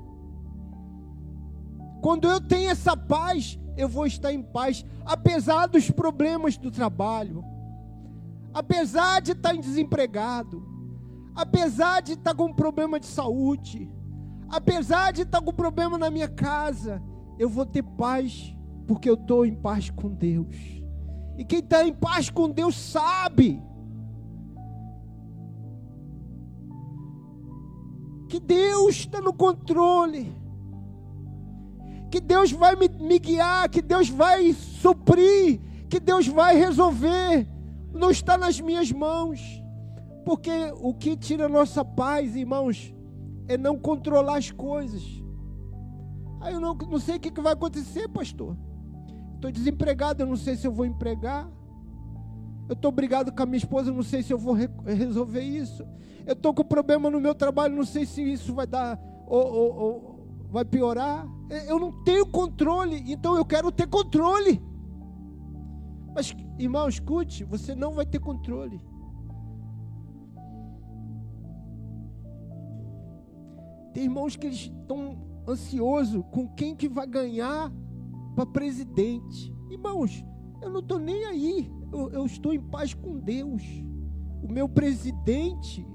Quando 2.01 2.27
eu 2.27 2.41
tenho 2.41 2.71
essa 2.71 2.97
paz, 2.97 3.57
eu 3.77 3.89
vou 3.89 4.05
estar 4.05 4.33
em 4.33 4.43
paz, 4.43 4.85
apesar 5.05 5.69
dos 5.69 5.89
problemas 5.93 6.57
do 6.57 6.73
trabalho 6.73 7.45
apesar 8.53 9.21
de 9.21 9.33
estar 9.33 9.57
desempregado, 9.57 10.63
apesar 11.35 12.03
de 12.03 12.13
estar 12.13 12.35
com 12.35 12.53
problema 12.53 12.99
de 12.99 13.07
saúde, 13.07 13.91
apesar 14.49 15.13
de 15.13 15.23
estar 15.23 15.41
com 15.41 15.53
problema 15.53 15.97
na 15.97 16.11
minha 16.11 16.29
casa, 16.29 17.03
eu 17.39 17.49
vou 17.49 17.65
ter 17.65 17.83
paz, 17.83 18.55
porque 18.87 19.09
eu 19.09 19.15
estou 19.15 19.47
em 19.47 19.55
paz 19.55 19.91
com 19.91 20.13
Deus. 20.13 20.55
E 21.39 21.45
quem 21.45 21.61
está 21.61 21.85
em 21.85 21.95
paz 21.95 22.29
com 22.29 22.51
Deus 22.51 22.77
sabe 22.77 23.63
que 28.29 28.39
Deus 28.39 28.97
está 28.97 29.21
no 29.21 29.33
controle, 29.33 30.33
que 32.11 32.21
Deus 32.21 32.53
vai 32.53 32.77
me, 32.77 32.89
me 32.89 33.19
guiar, 33.19 33.69
que 33.69 33.81
Deus 33.81 34.09
vai 34.09 34.53
suprir, 34.53 35.61
que 35.89 35.99
Deus 35.99 36.27
vai 36.27 36.57
resolver 36.57 37.49
não 38.01 38.11
está 38.11 38.37
nas 38.37 38.59
minhas 38.61 38.91
mãos. 38.91 39.63
Porque 40.25 40.51
o 40.81 40.93
que 40.95 41.17
tira 41.17 41.49
nossa 41.49 41.85
paz, 41.85 42.35
irmãos, 42.35 42.95
é 43.47 43.57
não 43.57 43.79
controlar 43.79 44.39
as 44.39 44.51
coisas. 44.51 45.03
Aí 46.41 46.55
eu 46.55 46.61
não, 46.61 46.75
não 46.75 46.99
sei 46.99 47.17
o 47.17 47.21
que, 47.21 47.31
que 47.31 47.41
vai 47.41 47.53
acontecer, 47.53 48.09
pastor. 48.09 48.57
Estou 49.35 49.53
desempregado, 49.53 50.23
eu 50.23 50.27
não 50.27 50.37
sei 50.37 50.57
se 50.57 50.67
eu 50.67 50.73
vou 50.73 50.87
empregar. 50.87 51.49
Eu 52.69 52.75
estou 52.75 52.91
brigado 52.93 53.33
com 53.33 53.43
a 53.43 53.47
minha 53.47 53.59
esposa, 53.59 53.91
eu 53.91 53.95
não 53.95 54.03
sei 54.03 54.23
se 54.23 54.33
eu 54.33 54.39
vou 54.39 54.55
re 54.55 54.69
resolver 54.85 55.43
isso. 55.43 55.87
Eu 56.27 56.35
estou 56.35 56.55
com 56.55 56.63
problema 56.65 57.11
no 57.11 57.21
meu 57.21 57.35
trabalho, 57.35 57.75
não 57.75 57.85
sei 57.85 58.07
se 58.07 58.23
isso 58.23 58.55
vai 58.55 58.67
dar 58.67 58.99
ou, 59.27 59.47
ou, 59.53 59.75
ou 59.77 60.49
vai 60.51 60.65
piorar. 60.65 61.27
Eu 61.67 61.79
não 61.79 61.91
tenho 62.05 62.27
controle, 62.27 63.03
então 63.11 63.37
eu 63.37 63.45
quero 63.45 63.73
ter 63.73 63.89
controle. 63.89 64.63
Mas, 66.15 66.35
irmão, 66.65 66.89
escute, 66.89 67.45
você 67.45 67.75
não 67.75 67.93
vai 67.93 68.05
ter 68.05 68.19
controle. 68.19 68.81
Tem 73.93 74.05
irmãos 74.05 74.37
que 74.37 74.47
eles 74.47 74.71
estão 74.81 75.19
ansiosos 75.49 76.23
com 76.31 76.47
quem 76.49 76.77
que 76.77 76.89
vai 76.89 77.07
ganhar 77.07 77.73
para 78.35 78.47
presidente. 78.47 79.55
Irmãos, 79.71 80.25
eu 80.63 80.71
não 80.71 80.81
estou 80.81 80.99
nem 80.99 81.25
aí. 81.25 81.73
Eu, 81.93 82.11
eu, 82.11 82.27
estou 82.27 82.53
em 82.53 82.61
paz 82.61 82.95
com 82.95 83.19
Deus. 83.19 83.63
O 84.43 84.49
meu 84.51 84.69
presidente, 84.69 85.87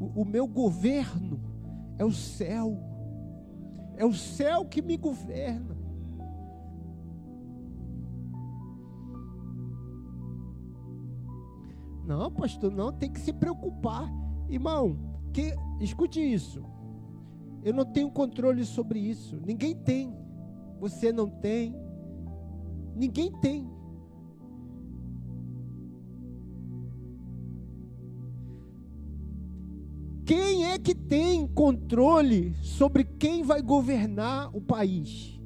o, 0.00 0.22
o 0.22 0.24
meu 0.24 0.46
governo 0.46 1.40
é 1.98 2.04
o 2.04 2.12
céu. 2.12 2.78
É 3.96 4.04
o 4.04 4.14
céu 4.14 4.64
que 4.64 4.80
me 4.80 4.96
governa. 4.96 5.75
Não, 12.06 12.30
pastor, 12.30 12.70
não, 12.70 12.92
tem 12.92 13.10
que 13.10 13.18
se 13.18 13.32
preocupar. 13.32 14.08
Irmão, 14.48 14.96
que, 15.32 15.52
escute 15.80 16.20
isso. 16.20 16.62
Eu 17.64 17.74
não 17.74 17.84
tenho 17.84 18.08
controle 18.10 18.64
sobre 18.64 19.00
isso. 19.00 19.40
Ninguém 19.44 19.74
tem. 19.74 20.14
Você 20.78 21.12
não 21.12 21.28
tem. 21.28 21.74
Ninguém 22.94 23.32
tem. 23.40 23.68
Quem 30.24 30.64
é 30.66 30.78
que 30.78 30.94
tem 30.94 31.46
controle 31.46 32.54
sobre 32.62 33.02
quem 33.02 33.42
vai 33.42 33.60
governar 33.60 34.54
o 34.56 34.60
país? 34.60 35.40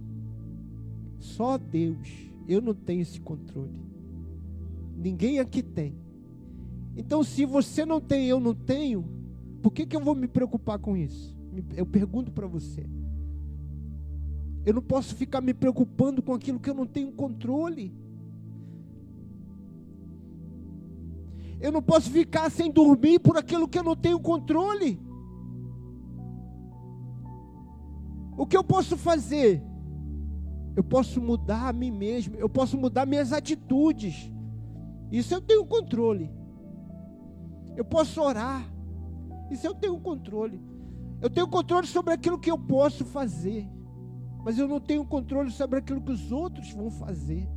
Só 1.19 1.57
Deus. 1.57 2.31
Eu 2.47 2.61
não 2.61 2.75
tenho 2.75 3.01
esse 3.01 3.21
controle. 3.21 3.81
Ninguém 4.95 5.39
aqui 5.39 5.63
tem. 5.63 6.10
Então, 7.01 7.25
se 7.25 7.47
você 7.47 7.87
não 7.87 7.99
tem, 7.99 8.27
eu 8.27 8.39
não 8.39 8.55
tenho, 8.55 9.03
por 9.63 9.73
que, 9.73 9.87
que 9.87 9.97
eu 9.97 10.05
vou 10.05 10.15
me 10.15 10.29
preocupar 10.29 10.79
com 10.79 10.95
isso? 10.95 11.35
Eu 11.75 11.87
pergunto 11.87 12.31
para 12.31 12.47
você. 12.47 12.87
Eu 14.67 14.75
não 14.75 14.83
posso 14.83 15.15
ficar 15.15 15.41
me 15.41 15.55
preocupando 15.55 16.23
com 16.23 16.35
aquilo 16.35 16.61
que 16.61 16.69
eu 16.69 16.75
não 16.75 16.85
tenho 16.85 17.11
controle. 17.11 17.91
Eu 21.59 21.73
não 21.73 21.81
posso 21.81 22.11
ficar 22.11 22.51
sem 22.51 22.71
dormir 22.71 23.19
por 23.19 23.39
aquilo 23.39 23.67
que 23.67 23.79
eu 23.79 23.83
não 23.83 23.97
tenho 23.97 24.21
controle. 24.21 25.01
O 28.37 28.47
que 28.47 28.59
eu 28.59 28.63
posso 28.63 28.99
fazer? 28.99 29.63
Eu 30.77 30.85
posso 30.85 31.19
mudar 31.19 31.69
a 31.69 31.73
mim 31.73 31.91
mesmo, 31.91 32.37
eu 32.37 32.49
posso 32.49 32.77
mudar 32.77 33.07
minhas 33.07 33.33
atitudes. 33.33 34.31
Isso 35.11 35.33
eu 35.33 35.41
tenho 35.41 35.65
controle. 35.65 36.40
Eu 37.77 37.85
posso 37.85 38.21
orar. 38.21 38.65
Isso 39.51 39.67
eu 39.67 39.75
tenho 39.75 39.99
controle. 40.01 40.61
Eu 41.21 41.29
tenho 41.29 41.49
controle 41.49 41.87
sobre 41.87 42.15
aquilo 42.15 42.39
que 42.39 42.51
eu 42.51 42.59
posso 42.59 43.05
fazer. 43.05 43.69
Mas 44.45 44.59
eu 44.59 44.67
não 44.67 44.81
tenho 44.81 45.05
controle 45.05 45.51
sobre 45.51 45.79
aquilo 45.79 46.01
que 46.01 46.13
os 46.13 46.33
outros 46.33 46.73
vão 46.73 46.91
fazer. 46.91 47.49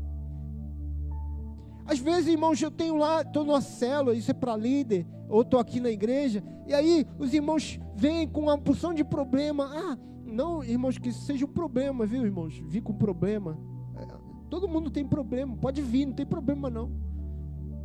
Às 1.85 1.99
vezes, 1.99 2.27
irmãos, 2.27 2.61
eu 2.61 2.71
tenho 2.71 2.95
lá, 2.95 3.21
estou 3.21 3.43
numa 3.43 3.61
célula, 3.61 4.15
isso 4.15 4.31
é 4.31 4.33
para 4.33 4.55
líder, 4.55 5.05
ou 5.27 5.41
estou 5.41 5.59
aqui 5.59 5.79
na 5.79 5.89
igreja, 5.89 6.41
e 6.65 6.73
aí 6.73 7.05
os 7.19 7.33
irmãos 7.33 7.79
vêm 7.95 8.27
com 8.27 8.41
uma 8.41 8.57
porção 8.57 8.93
de 8.93 9.03
problema. 9.03 9.65
Ah, 9.65 9.97
não, 10.25 10.63
irmãos, 10.63 10.97
que 10.97 11.09
isso 11.09 11.25
seja 11.25 11.45
um 11.45 11.49
problema, 11.49 12.05
viu, 12.05 12.25
irmãos? 12.25 12.61
Vi 12.67 12.79
com 12.79 12.93
problema. 12.93 13.57
É, 13.95 14.05
todo 14.49 14.67
mundo 14.67 14.89
tem 14.89 15.05
problema, 15.05 15.57
pode 15.57 15.81
vir, 15.81 16.05
não 16.05 16.13
tem 16.13 16.25
problema 16.25 16.69
não. 16.69 16.89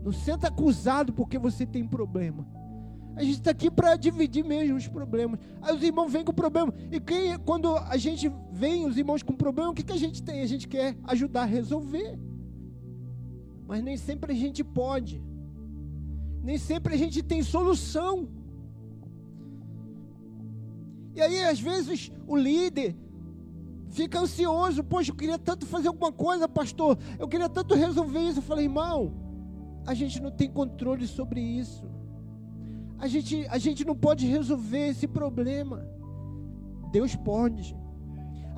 Não 0.02 0.12
senta 0.12 0.48
acusado 0.48 1.12
porque 1.12 1.38
você 1.38 1.66
tem 1.66 1.86
problema. 1.86 2.46
A 3.18 3.22
gente 3.24 3.38
está 3.38 3.50
aqui 3.50 3.68
para 3.68 3.96
dividir 3.96 4.44
mesmo 4.44 4.76
os 4.76 4.86
problemas. 4.86 5.40
Aí 5.60 5.74
os 5.74 5.82
irmãos 5.82 6.08
vêm 6.08 6.24
com 6.24 6.32
problema. 6.32 6.72
E 6.90 7.00
quem, 7.00 7.36
quando 7.40 7.76
a 7.76 7.96
gente 7.96 8.30
vem, 8.52 8.86
os 8.86 8.96
irmãos 8.96 9.24
com 9.24 9.32
problema, 9.32 9.70
o 9.70 9.74
que, 9.74 9.82
que 9.82 9.92
a 9.92 9.98
gente 9.98 10.22
tem? 10.22 10.40
A 10.40 10.46
gente 10.46 10.68
quer 10.68 10.96
ajudar 11.02 11.42
a 11.42 11.46
resolver. 11.46 12.16
Mas 13.66 13.82
nem 13.82 13.96
sempre 13.96 14.32
a 14.32 14.36
gente 14.36 14.62
pode. 14.62 15.20
Nem 16.44 16.58
sempre 16.58 16.94
a 16.94 16.96
gente 16.96 17.20
tem 17.20 17.42
solução. 17.42 18.28
E 21.12 21.20
aí, 21.20 21.44
às 21.44 21.58
vezes, 21.58 22.12
o 22.24 22.36
líder 22.36 22.96
fica 23.90 24.20
ansioso. 24.20 24.84
Poxa, 24.84 25.10
eu 25.10 25.16
queria 25.16 25.40
tanto 25.40 25.66
fazer 25.66 25.88
alguma 25.88 26.12
coisa, 26.12 26.48
pastor. 26.48 26.96
Eu 27.18 27.26
queria 27.26 27.48
tanto 27.48 27.74
resolver 27.74 28.20
isso. 28.20 28.38
Eu 28.38 28.42
falei, 28.42 28.66
irmão, 28.66 29.12
a 29.88 29.94
gente 29.94 30.20
não 30.20 30.30
tem 30.30 30.50
controle 30.50 31.06
sobre 31.06 31.40
isso. 31.40 31.88
A 32.98 33.08
gente, 33.08 33.46
a 33.48 33.56
gente 33.56 33.86
não 33.86 33.96
pode 33.96 34.26
resolver 34.26 34.88
esse 34.88 35.08
problema. 35.08 35.82
Deus 36.92 37.16
pode. 37.16 37.74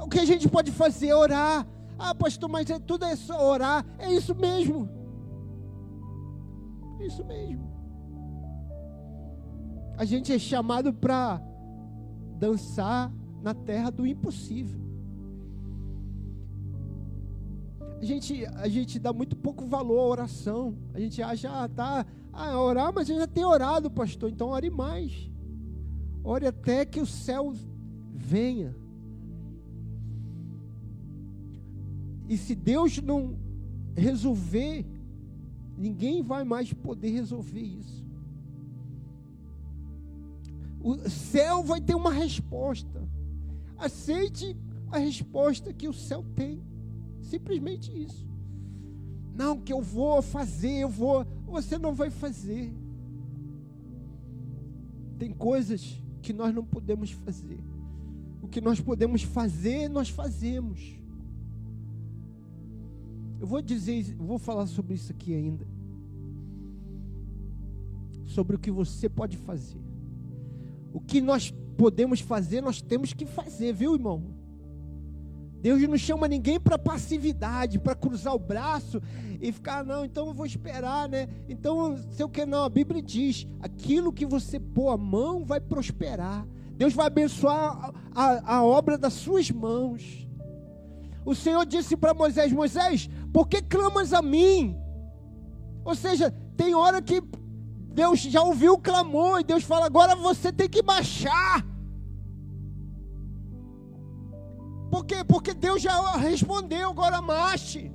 O 0.00 0.08
que 0.08 0.18
a 0.18 0.24
gente 0.24 0.48
pode 0.48 0.72
fazer 0.72 1.10
é 1.10 1.14
orar. 1.14 1.64
Ah, 1.96 2.12
pastor, 2.16 2.50
mas 2.50 2.68
é, 2.68 2.80
tudo 2.80 3.04
é 3.04 3.14
só 3.14 3.48
orar. 3.48 3.86
É 3.96 4.12
isso 4.12 4.34
mesmo. 4.34 4.88
Isso 6.98 7.24
mesmo. 7.24 7.70
A 9.96 10.04
gente 10.04 10.32
é 10.32 10.38
chamado 10.38 10.92
para 10.92 11.40
dançar 12.40 13.12
na 13.40 13.54
terra 13.54 13.90
do 13.90 14.04
impossível. 14.04 14.80
A 18.00 18.04
gente, 18.04 18.46
a 18.46 18.68
gente 18.68 18.98
dá 18.98 19.12
muito 19.12 19.36
pouco 19.36 19.66
valor 19.66 19.98
à 19.98 20.06
oração. 20.06 20.74
A 20.94 21.00
gente 21.00 21.22
acha, 21.22 21.50
ah, 21.50 21.68
tá, 21.68 22.06
ah, 22.32 22.58
orar, 22.58 22.92
mas 22.94 23.08
eu 23.08 23.18
já 23.18 23.26
tenho 23.26 23.48
orado, 23.48 23.90
pastor, 23.90 24.30
então 24.30 24.48
ore 24.48 24.70
mais. 24.70 25.30
Ore 26.24 26.46
até 26.46 26.84
que 26.84 27.00
o 27.00 27.06
céu 27.06 27.52
venha. 28.14 28.74
E 32.28 32.36
se 32.36 32.54
Deus 32.54 32.98
não 33.02 33.36
resolver 33.96 34.86
Ninguém 35.80 36.20
vai 36.22 36.44
mais 36.44 36.70
poder 36.74 37.08
resolver 37.08 37.62
isso. 37.62 38.04
O 40.78 41.08
céu 41.08 41.62
vai 41.62 41.80
ter 41.80 41.94
uma 41.94 42.12
resposta. 42.12 43.08
Aceite 43.78 44.54
a 44.90 44.98
resposta 44.98 45.72
que 45.72 45.88
o 45.88 45.92
céu 45.94 46.22
tem. 46.34 46.62
Simplesmente 47.30 47.92
isso. 47.96 48.28
Não, 49.32 49.60
que 49.60 49.72
eu 49.72 49.80
vou 49.80 50.20
fazer, 50.20 50.80
eu 50.80 50.88
vou. 50.88 51.24
Você 51.46 51.78
não 51.78 51.94
vai 51.94 52.10
fazer. 52.10 52.74
Tem 55.16 55.32
coisas 55.32 56.02
que 56.20 56.32
nós 56.32 56.52
não 56.52 56.64
podemos 56.64 57.12
fazer. 57.12 57.60
O 58.42 58.48
que 58.48 58.60
nós 58.60 58.80
podemos 58.80 59.22
fazer, 59.22 59.88
nós 59.88 60.08
fazemos. 60.08 60.98
Eu 63.38 63.46
vou 63.46 63.62
dizer, 63.62 64.12
vou 64.16 64.38
falar 64.38 64.66
sobre 64.66 64.94
isso 64.94 65.12
aqui 65.12 65.32
ainda. 65.32 65.64
Sobre 68.26 68.56
o 68.56 68.58
que 68.58 68.72
você 68.72 69.08
pode 69.08 69.36
fazer. 69.36 69.80
O 70.92 71.00
que 71.00 71.20
nós 71.20 71.54
podemos 71.76 72.18
fazer, 72.18 72.60
nós 72.60 72.82
temos 72.82 73.12
que 73.12 73.24
fazer, 73.24 73.72
viu, 73.72 73.94
irmão? 73.94 74.39
Deus 75.60 75.82
não 75.82 75.98
chama 75.98 76.26
ninguém 76.26 76.58
para 76.58 76.78
passividade, 76.78 77.78
para 77.78 77.94
cruzar 77.94 78.34
o 78.34 78.38
braço 78.38 79.00
e 79.40 79.52
ficar, 79.52 79.84
não, 79.84 80.04
então 80.04 80.28
eu 80.28 80.34
vou 80.34 80.46
esperar, 80.46 81.08
né? 81.08 81.28
Então, 81.48 81.96
sei 82.12 82.24
o 82.24 82.28
que 82.28 82.46
não, 82.46 82.64
a 82.64 82.68
Bíblia 82.68 83.02
diz: 83.02 83.46
aquilo 83.60 84.12
que 84.12 84.24
você 84.24 84.58
pôr 84.58 84.90
a 84.90 84.96
mão 84.96 85.44
vai 85.44 85.60
prosperar. 85.60 86.46
Deus 86.72 86.94
vai 86.94 87.06
abençoar 87.06 87.92
a, 88.14 88.24
a, 88.24 88.56
a 88.56 88.64
obra 88.64 88.96
das 88.96 89.12
suas 89.12 89.50
mãos. 89.50 90.26
O 91.24 91.34
Senhor 91.34 91.64
disse 91.66 91.96
para 91.96 92.14
Moisés: 92.14 92.52
Moisés, 92.52 93.08
por 93.32 93.46
que 93.46 93.60
clamas 93.60 94.12
a 94.14 94.22
mim? 94.22 94.76
Ou 95.84 95.94
seja, 95.94 96.30
tem 96.56 96.74
hora 96.74 97.02
que 97.02 97.22
Deus 97.92 98.20
já 98.20 98.42
ouviu 98.42 98.74
o 98.74 98.78
clamor 98.78 99.40
e 99.40 99.44
Deus 99.44 99.62
fala: 99.64 99.86
agora 99.86 100.16
você 100.16 100.52
tem 100.52 100.68
que 100.68 100.82
baixar. 100.82 101.69
Por 104.90 105.04
quê? 105.04 105.22
Porque 105.24 105.54
Deus 105.54 105.80
já 105.80 106.16
respondeu, 106.16 106.90
agora 106.90 107.22
marche. 107.22 107.92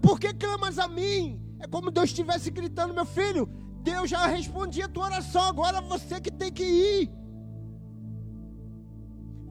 Por 0.00 0.18
que 0.20 0.32
clamas 0.34 0.78
a 0.78 0.88
mim? 0.88 1.42
É 1.60 1.66
como 1.66 1.90
Deus 1.90 2.10
estivesse 2.10 2.50
gritando, 2.50 2.94
meu 2.94 3.04
filho, 3.04 3.48
Deus 3.82 4.10
já 4.10 4.26
respondia 4.26 4.84
a 4.84 4.88
tua 4.88 5.06
oração, 5.06 5.42
agora 5.42 5.80
você 5.80 6.20
que 6.20 6.30
tem 6.30 6.52
que 6.52 6.64
ir. 6.64 7.10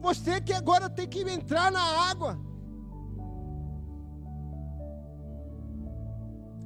Você 0.00 0.40
que 0.40 0.52
agora 0.52 0.88
tem 0.88 1.08
que 1.08 1.20
entrar 1.20 1.70
na 1.70 1.82
água. 1.82 2.38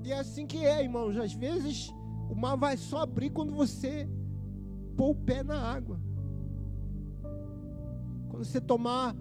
E 0.04 0.12
é 0.12 0.18
assim 0.18 0.46
que 0.46 0.64
é, 0.64 0.82
irmãos. 0.82 1.16
Às 1.16 1.32
vezes 1.32 1.92
o 2.28 2.34
mar 2.34 2.56
vai 2.56 2.76
só 2.76 2.98
abrir 3.02 3.30
quando 3.30 3.54
você 3.54 4.08
pôr 4.96 5.10
o 5.10 5.14
pé 5.14 5.42
na 5.42 5.58
água. 5.58 6.00
Você 8.42 8.60
tomar 8.60 9.14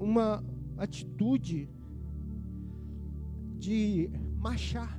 uma 0.00 0.42
atitude 0.78 1.68
de 3.58 4.10
marchar. 4.38 4.98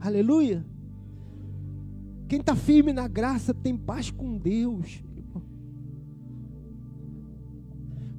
Aleluia. 0.00 0.66
Quem 2.28 2.40
está 2.40 2.56
firme 2.56 2.92
na 2.92 3.06
graça 3.06 3.54
tem 3.54 3.76
paz 3.76 4.10
com 4.10 4.36
Deus. 4.36 5.00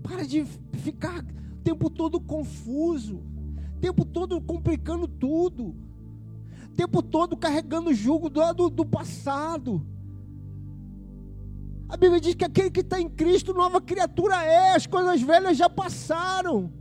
Para 0.02 0.26
de 0.26 0.46
ficar 0.78 1.26
o 1.26 1.58
tempo 1.62 1.90
todo 1.90 2.22
confuso, 2.22 3.18
o 3.18 3.80
tempo 3.82 4.06
todo 4.06 4.40
complicando 4.40 5.10
tudo, 5.10 5.76
o 6.68 6.74
tempo 6.74 7.04
todo 7.04 7.36
carregando 7.36 7.90
o 7.90 7.94
jugo 7.94 8.30
do, 8.30 8.54
do, 8.54 8.70
do 8.70 8.86
passado. 8.86 9.86
A 11.90 11.96
Bíblia 11.96 12.20
diz 12.20 12.36
que 12.36 12.44
aquele 12.44 12.70
que 12.70 12.82
está 12.82 13.00
em 13.00 13.08
Cristo, 13.08 13.54
nova 13.54 13.80
criatura 13.80 14.44
é, 14.44 14.76
as 14.76 14.86
coisas 14.86 15.22
velhas 15.22 15.58
já 15.58 15.70
passaram. 15.70 16.72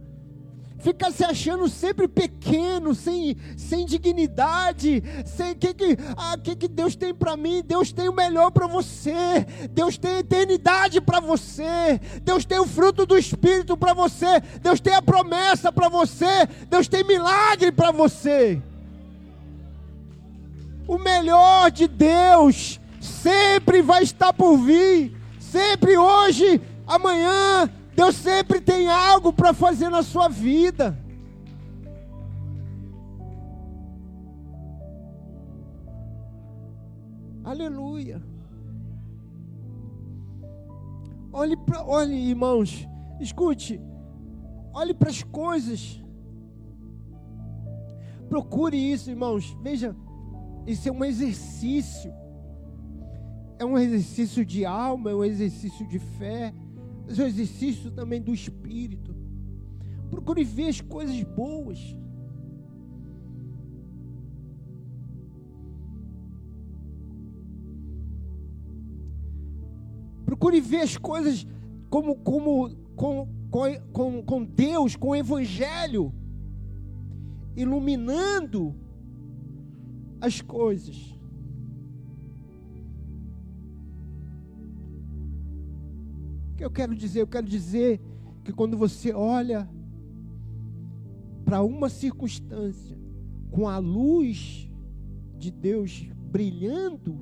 Fica 0.79 1.11
se 1.11 1.25
achando 1.25 1.69
sempre 1.69 2.07
pequeno, 2.07 2.95
sem, 2.95 3.37
sem 3.57 3.87
dignidade, 3.87 5.03
sem 5.25 5.55
que 5.55 5.73
que, 5.73 5.97
ah, 6.17 6.37
que, 6.37 6.55
que 6.55 6.69
Deus 6.69 6.95
tem 6.95 7.15
para 7.15 7.37
mim? 7.37 7.63
Deus 7.65 7.93
tem 7.93 8.09
o 8.09 8.15
melhor 8.15 8.51
para 8.51 8.67
você, 8.67 9.47
Deus 9.71 9.97
tem 9.97 10.17
a 10.17 10.19
eternidade 10.19 11.01
para 11.01 11.19
você, 11.19 11.99
Deus 12.23 12.45
tem 12.45 12.59
o 12.59 12.67
fruto 12.67 13.07
do 13.07 13.17
Espírito 13.17 13.77
para 13.77 13.95
você, 13.95 14.41
Deus 14.61 14.79
tem 14.79 14.95
a 14.95 15.03
promessa 15.03 15.73
para 15.73 15.89
você, 15.89 16.47
Deus 16.69 16.89
tem 16.89 17.03
milagre 17.05 17.73
para 17.73 17.91
você. 17.91 18.61
O 20.87 20.99
melhor 20.99 21.71
de 21.71 21.89
Deus 21.89 22.79
sempre 23.07 23.83
vai 23.83 24.03
estar 24.03 24.33
por 24.33 24.57
vir, 24.59 25.17
sempre 25.39 25.97
hoje, 25.97 26.61
amanhã, 26.87 27.71
Deus 27.95 28.17
sempre 28.17 28.61
tem 28.61 28.89
algo 28.89 29.33
para 29.33 29.55
fazer 29.55 29.89
na 29.89 30.03
sua 30.03 30.29
vida. 30.29 30.99
Aleluia. 37.43 38.21
Olhe 41.33 41.57
para, 41.57 41.85
olhe, 41.87 42.15
irmãos, 42.15 42.89
escute. 43.21 43.81
Olhe 44.73 44.93
para 44.93 45.11
as 45.11 45.23
coisas. 45.23 46.03
Procure 48.29 48.77
isso, 48.77 49.11
irmãos. 49.11 49.57
Veja, 49.63 49.95
isso 50.67 50.89
é 50.89 50.93
um 50.93 51.05
exercício. 51.05 52.13
É 53.59 53.65
um 53.65 53.79
exercício 53.79 54.45
de 54.45 54.65
alma, 54.65 55.11
é 55.11 55.15
um 55.15 55.25
exercício 55.25 55.87
de 55.87 55.99
fé, 55.99 56.53
mas 57.07 57.19
é 57.19 57.25
um 57.25 57.27
exercício 57.27 57.91
também 57.91 58.21
do 58.21 58.35
espírito. 58.35 59.15
Procure 60.11 60.45
ver 60.45 60.69
as 60.69 60.81
coisas 60.81 61.23
boas. 61.23 61.97
Procure 70.25 70.61
ver 70.61 70.81
as 70.81 70.97
coisas 70.97 71.47
como, 71.89 72.17
como 72.17 72.69
com, 72.95 73.29
com, 73.93 74.23
com 74.23 74.45
Deus, 74.45 74.97
com 74.97 75.09
o 75.09 75.17
Evangelho, 75.17 76.13
iluminando 77.57 78.75
as 80.21 80.41
coisas. 80.41 81.16
Que 86.57 86.65
eu 86.65 86.71
quero 86.71 86.95
dizer? 86.95 87.21
Eu 87.21 87.27
quero 87.27 87.47
dizer 87.47 88.01
que 88.43 88.53
quando 88.53 88.77
você 88.77 89.13
olha 89.13 89.69
para 91.45 91.63
uma 91.63 91.89
circunstância 91.89 92.99
com 93.51 93.69
a 93.69 93.79
luz 93.79 94.69
de 95.39 95.51
Deus 95.51 96.09
brilhando, 96.31 97.21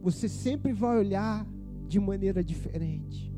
você 0.00 0.28
sempre 0.28 0.72
vai 0.72 0.98
olhar 0.98 1.46
de 1.88 1.98
maneira 1.98 2.42
diferente. 2.42 3.32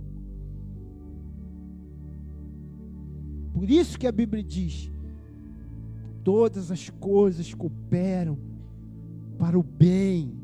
Por 3.54 3.68
isso 3.70 3.98
que 3.98 4.06
a 4.06 4.12
Bíblia 4.12 4.42
diz: 4.42 4.90
todas 6.22 6.70
as 6.70 6.90
coisas 6.90 7.54
cooperam 7.54 8.38
para 9.38 9.58
o 9.58 9.62
bem 9.62 10.39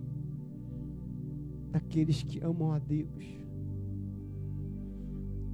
daqueles 1.77 2.23
que 2.23 2.43
amam 2.43 2.73
a 2.73 2.79
Deus. 2.79 3.23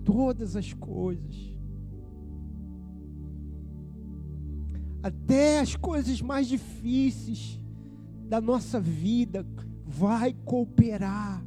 Todas 0.05 0.55
as 0.55 0.73
coisas. 0.73 1.37
Até 5.03 5.59
as 5.59 5.75
coisas 5.75 6.23
mais 6.23 6.47
difíceis 6.47 7.61
da 8.29 8.41
nossa 8.41 8.79
vida 8.79 9.45
vai 9.85 10.33
cooperar 10.45 11.45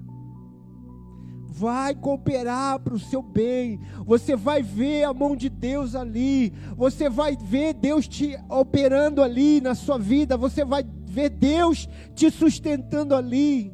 vai 1.57 1.95
cooperar 1.95 2.79
para 2.79 2.93
o 2.93 2.99
seu 2.99 3.21
bem. 3.21 3.79
Você 4.05 4.35
vai 4.35 4.61
ver 4.61 5.05
a 5.05 5.13
mão 5.13 5.37
de 5.37 5.47
Deus 5.47 5.95
ali. 5.95 6.51
Você 6.75 7.09
vai 7.09 7.37
ver 7.37 7.73
Deus 7.73 8.09
te 8.09 8.37
operando 8.49 9.23
ali 9.23 9.61
na 9.61 9.73
sua 9.73 9.97
vida. 9.97 10.35
Você 10.35 10.65
vai 10.65 10.85
ver 11.05 11.29
Deus 11.29 11.87
te 12.13 12.29
sustentando 12.29 13.15
ali. 13.15 13.73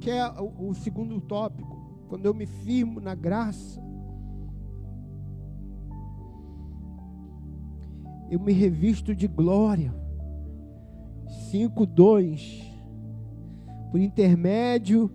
Que 0.00 0.10
é 0.10 0.26
o, 0.40 0.70
o 0.70 0.74
segundo 0.74 1.20
tópico. 1.20 1.78
Quando 2.08 2.26
eu 2.26 2.34
me 2.34 2.46
firmo 2.46 3.00
na 3.00 3.14
graça, 3.14 3.80
eu 8.30 8.40
me 8.40 8.52
revisto 8.52 9.14
de 9.14 9.28
glória. 9.28 9.94
5, 11.50 11.86
2 11.86 12.70
por 13.90 14.00
intermédio 14.00 15.10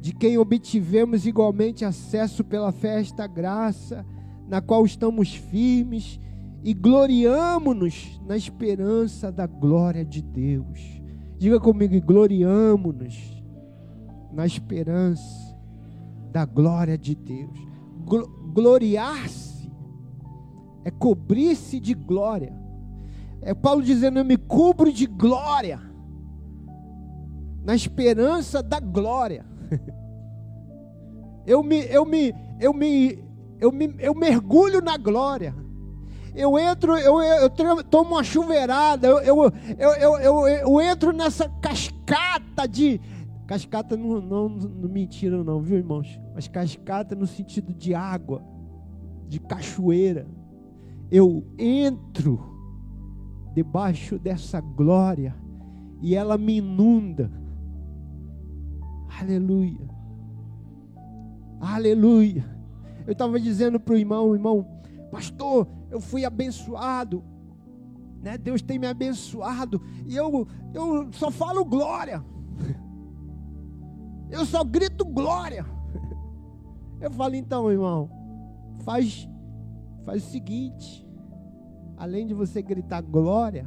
de 0.00 0.14
quem 0.14 0.38
obtivemos 0.38 1.26
igualmente 1.26 1.84
acesso 1.84 2.42
pela 2.42 2.72
fé 2.72 3.00
esta 3.00 3.26
graça, 3.26 4.04
na 4.48 4.60
qual 4.60 4.84
estamos 4.84 5.34
firmes 5.34 6.18
e 6.62 6.72
gloriamo-nos 6.72 8.20
na 8.26 8.36
esperança 8.36 9.30
da 9.30 9.46
glória 9.46 10.04
de 10.04 10.22
Deus. 10.22 11.02
Diga 11.38 11.60
comigo, 11.60 11.98
gloriamo-nos 12.00 13.43
na 14.34 14.44
esperança 14.44 15.56
da 16.32 16.44
glória 16.44 16.98
de 16.98 17.14
Deus. 17.14 17.58
Gloriar-se 18.52 19.72
é 20.84 20.90
cobrir-se 20.90 21.80
de 21.80 21.94
glória. 21.94 22.52
É 23.40 23.54
Paulo 23.54 23.82
dizendo: 23.82 24.18
Eu 24.18 24.24
me 24.24 24.36
cubro 24.36 24.92
de 24.92 25.06
glória 25.06 25.80
na 27.64 27.74
esperança 27.74 28.62
da 28.62 28.78
glória. 28.78 29.46
Eu 31.46 31.62
me, 31.62 31.84
eu 31.90 32.06
me, 32.06 32.34
eu 32.58 32.72
me, 32.72 33.22
eu 33.60 33.70
me, 33.70 33.94
eu 33.98 34.14
mergulho 34.14 34.80
na 34.80 34.96
glória. 34.96 35.54
Eu 36.34 36.58
entro, 36.58 36.96
eu, 36.96 37.20
eu, 37.20 37.50
tomo 37.50 38.14
uma 38.14 38.24
chuveirada, 38.24 39.06
eu, 39.06 39.20
eu, 39.20 39.52
eu, 40.18 40.48
eu 40.48 40.80
entro 40.80 41.12
nessa 41.12 41.46
cascata 41.60 42.66
de. 42.66 42.98
Cascata 43.46 43.96
não, 43.96 44.20
não, 44.20 44.48
não 44.48 44.88
mentira, 44.88 45.42
não, 45.44 45.60
viu, 45.60 45.76
irmãos? 45.76 46.20
Mas 46.34 46.48
cascata 46.48 47.14
no 47.14 47.26
sentido 47.26 47.74
de 47.74 47.94
água, 47.94 48.42
de 49.28 49.38
cachoeira. 49.38 50.26
Eu 51.10 51.46
entro 51.58 52.40
debaixo 53.54 54.18
dessa 54.18 54.60
glória 54.60 55.34
e 56.00 56.14
ela 56.14 56.36
me 56.38 56.56
inunda 56.56 57.30
Aleluia. 59.20 59.88
Aleluia. 61.60 62.44
Eu 63.06 63.12
estava 63.12 63.38
dizendo 63.38 63.78
para 63.78 63.94
o 63.94 63.96
irmão, 63.96 64.34
irmão, 64.34 64.66
pastor, 65.10 65.68
eu 65.90 66.00
fui 66.00 66.24
abençoado. 66.24 67.22
Né? 68.20 68.36
Deus 68.36 68.60
tem 68.60 68.78
me 68.78 68.86
abençoado. 68.86 69.80
E 70.06 70.16
eu, 70.16 70.48
eu 70.72 71.12
só 71.12 71.30
falo 71.30 71.64
glória. 71.64 72.24
Eu 74.34 74.44
só 74.44 74.64
grito 74.64 75.04
glória. 75.04 75.64
Eu 77.00 77.08
falo, 77.12 77.36
então, 77.36 77.70
irmão, 77.70 78.10
faz, 78.80 79.28
faz 80.04 80.24
o 80.24 80.30
seguinte. 80.30 81.06
Além 81.96 82.26
de 82.26 82.34
você 82.34 82.60
gritar 82.60 83.00
glória, 83.00 83.64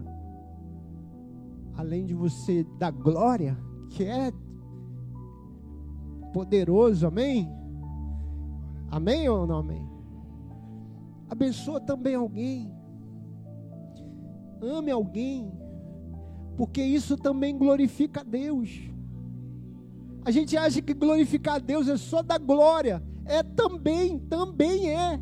além 1.74 2.06
de 2.06 2.14
você 2.14 2.66
dar 2.78 2.92
glória, 2.92 3.58
que 3.92 4.04
é 4.04 4.30
poderoso, 6.34 7.08
amém? 7.08 7.50
Amém 8.92 9.30
ou 9.30 9.48
não 9.48 9.60
amém? 9.60 9.88
Abençoa 11.30 11.80
também 11.80 12.16
alguém. 12.16 12.70
Ame 14.62 14.92
alguém, 14.92 15.50
porque 16.58 16.84
isso 16.84 17.16
também 17.16 17.58
glorifica 17.58 18.20
a 18.20 18.24
Deus. 18.24 18.97
A 20.28 20.32
gente 20.32 20.58
acha 20.58 20.82
que 20.82 20.94
glorificar 20.94 21.56
a 21.56 21.58
Deus 21.58 21.88
é 21.88 21.96
só 21.96 22.22
da 22.22 22.38
glória, 22.38 23.02
é 23.24 23.42
também, 23.42 24.20
também 24.20 24.90
é. 24.90 25.18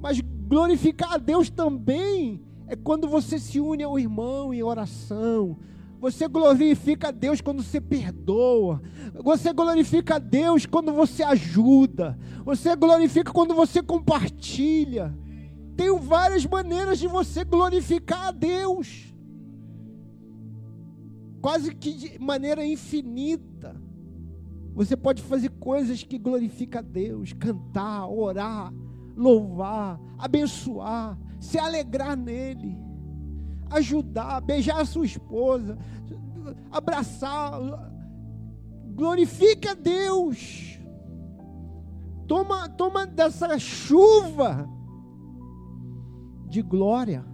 Mas 0.00 0.20
glorificar 0.20 1.12
a 1.12 1.16
Deus 1.16 1.48
também 1.48 2.42
é 2.66 2.74
quando 2.74 3.06
você 3.06 3.38
se 3.38 3.60
une 3.60 3.84
ao 3.84 3.96
irmão 3.96 4.52
em 4.52 4.64
oração, 4.64 5.56
você 6.00 6.26
glorifica 6.26 7.06
a 7.06 7.10
Deus 7.12 7.40
quando 7.40 7.62
você 7.62 7.80
perdoa. 7.80 8.82
Você 9.22 9.52
glorifica 9.52 10.16
a 10.16 10.18
Deus 10.18 10.66
quando 10.66 10.92
você 10.92 11.22
ajuda. 11.22 12.18
Você 12.44 12.74
glorifica 12.74 13.30
quando 13.30 13.54
você 13.54 13.80
compartilha. 13.80 15.16
Tem 15.76 15.96
várias 16.00 16.44
maneiras 16.44 16.98
de 16.98 17.06
você 17.06 17.44
glorificar 17.44 18.26
a 18.26 18.30
Deus. 18.32 19.14
Quase 21.40 21.72
que 21.76 21.92
de 21.92 22.18
maneira 22.18 22.66
infinita. 22.66 23.88
Você 24.74 24.96
pode 24.96 25.22
fazer 25.22 25.50
coisas 25.50 26.02
que 26.02 26.18
glorificam 26.18 26.80
a 26.80 26.82
Deus, 26.82 27.32
cantar, 27.32 28.06
orar, 28.08 28.72
louvar, 29.16 30.00
abençoar, 30.18 31.18
se 31.38 31.58
alegrar 31.58 32.16
nele 32.16 32.90
ajudar, 33.70 34.40
beijar 34.40 34.80
a 34.80 34.84
sua 34.84 35.06
esposa, 35.06 35.78
abraçar. 36.70 37.52
Glorifique 38.94 39.68
a 39.68 39.74
Deus. 39.74 40.78
Toma, 42.26 42.68
toma 42.68 43.06
dessa 43.06 43.58
chuva 43.58 44.68
de 46.48 46.60
glória. 46.60 47.24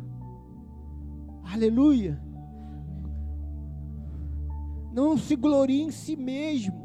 Aleluia. 1.43 2.23
Não 4.93 5.19
se 5.19 5.35
glorie 5.37 5.83
em 5.83 5.91
si 5.91 6.17
mesmo. 6.17 6.76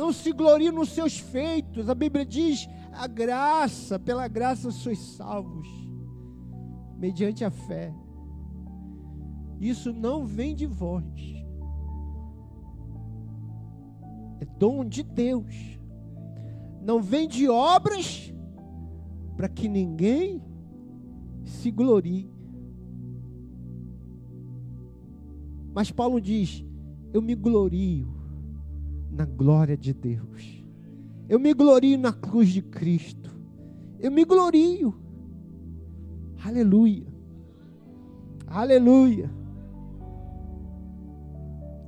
Não 0.00 0.14
se 0.14 0.32
glorie 0.32 0.70
nos 0.70 0.88
seus 0.88 1.18
feitos. 1.18 1.90
A 1.90 1.94
Bíblia 1.94 2.24
diz: 2.24 2.66
a 2.90 3.06
graça, 3.06 3.98
pela 3.98 4.26
graça 4.28 4.70
sois 4.70 4.98
salvos, 4.98 5.68
mediante 6.96 7.44
a 7.44 7.50
fé. 7.50 7.94
Isso 9.60 9.92
não 9.92 10.24
vem 10.24 10.54
de 10.54 10.66
vós, 10.66 11.04
é 14.40 14.46
dom 14.58 14.86
de 14.86 15.02
Deus. 15.02 15.54
Não 16.80 17.02
vem 17.02 17.28
de 17.28 17.46
obras 17.46 18.32
para 19.36 19.50
que 19.50 19.68
ninguém 19.68 20.42
se 21.44 21.70
glorie. 21.70 22.32
Mas 25.74 25.90
Paulo 25.90 26.18
diz: 26.18 26.64
Eu 27.12 27.20
me 27.20 27.34
glorio 27.34 28.19
na 29.10 29.24
glória 29.24 29.76
de 29.76 29.92
Deus. 29.92 30.64
Eu 31.28 31.38
me 31.38 31.52
glorio 31.52 31.98
na 31.98 32.12
cruz 32.12 32.48
de 32.48 32.62
Cristo. 32.62 33.30
Eu 33.98 34.10
me 34.10 34.24
glorio. 34.24 34.94
Aleluia. 36.44 37.06
Aleluia. 38.46 39.30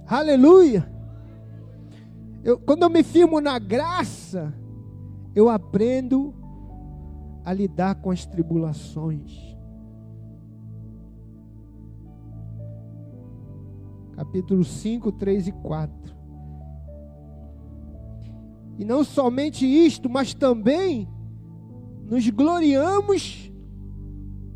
Aleluia. 0.06 0.92
Eu, 2.44 2.58
quando 2.58 2.82
eu 2.82 2.90
me 2.90 3.02
firmo 3.02 3.40
na 3.40 3.58
graça, 3.58 4.52
eu 5.34 5.48
aprendo 5.48 6.34
a 7.44 7.52
lidar 7.52 7.96
com 7.96 8.10
as 8.10 8.26
tribulações. 8.26 9.52
Capítulo 14.14 14.62
5, 14.62 15.10
3 15.12 15.48
e 15.48 15.52
4. 15.52 16.21
E 18.78 18.84
não 18.84 19.04
somente 19.04 19.64
isto, 19.66 20.08
mas 20.08 20.34
também 20.34 21.08
nos 22.04 22.28
gloriamos 22.30 23.50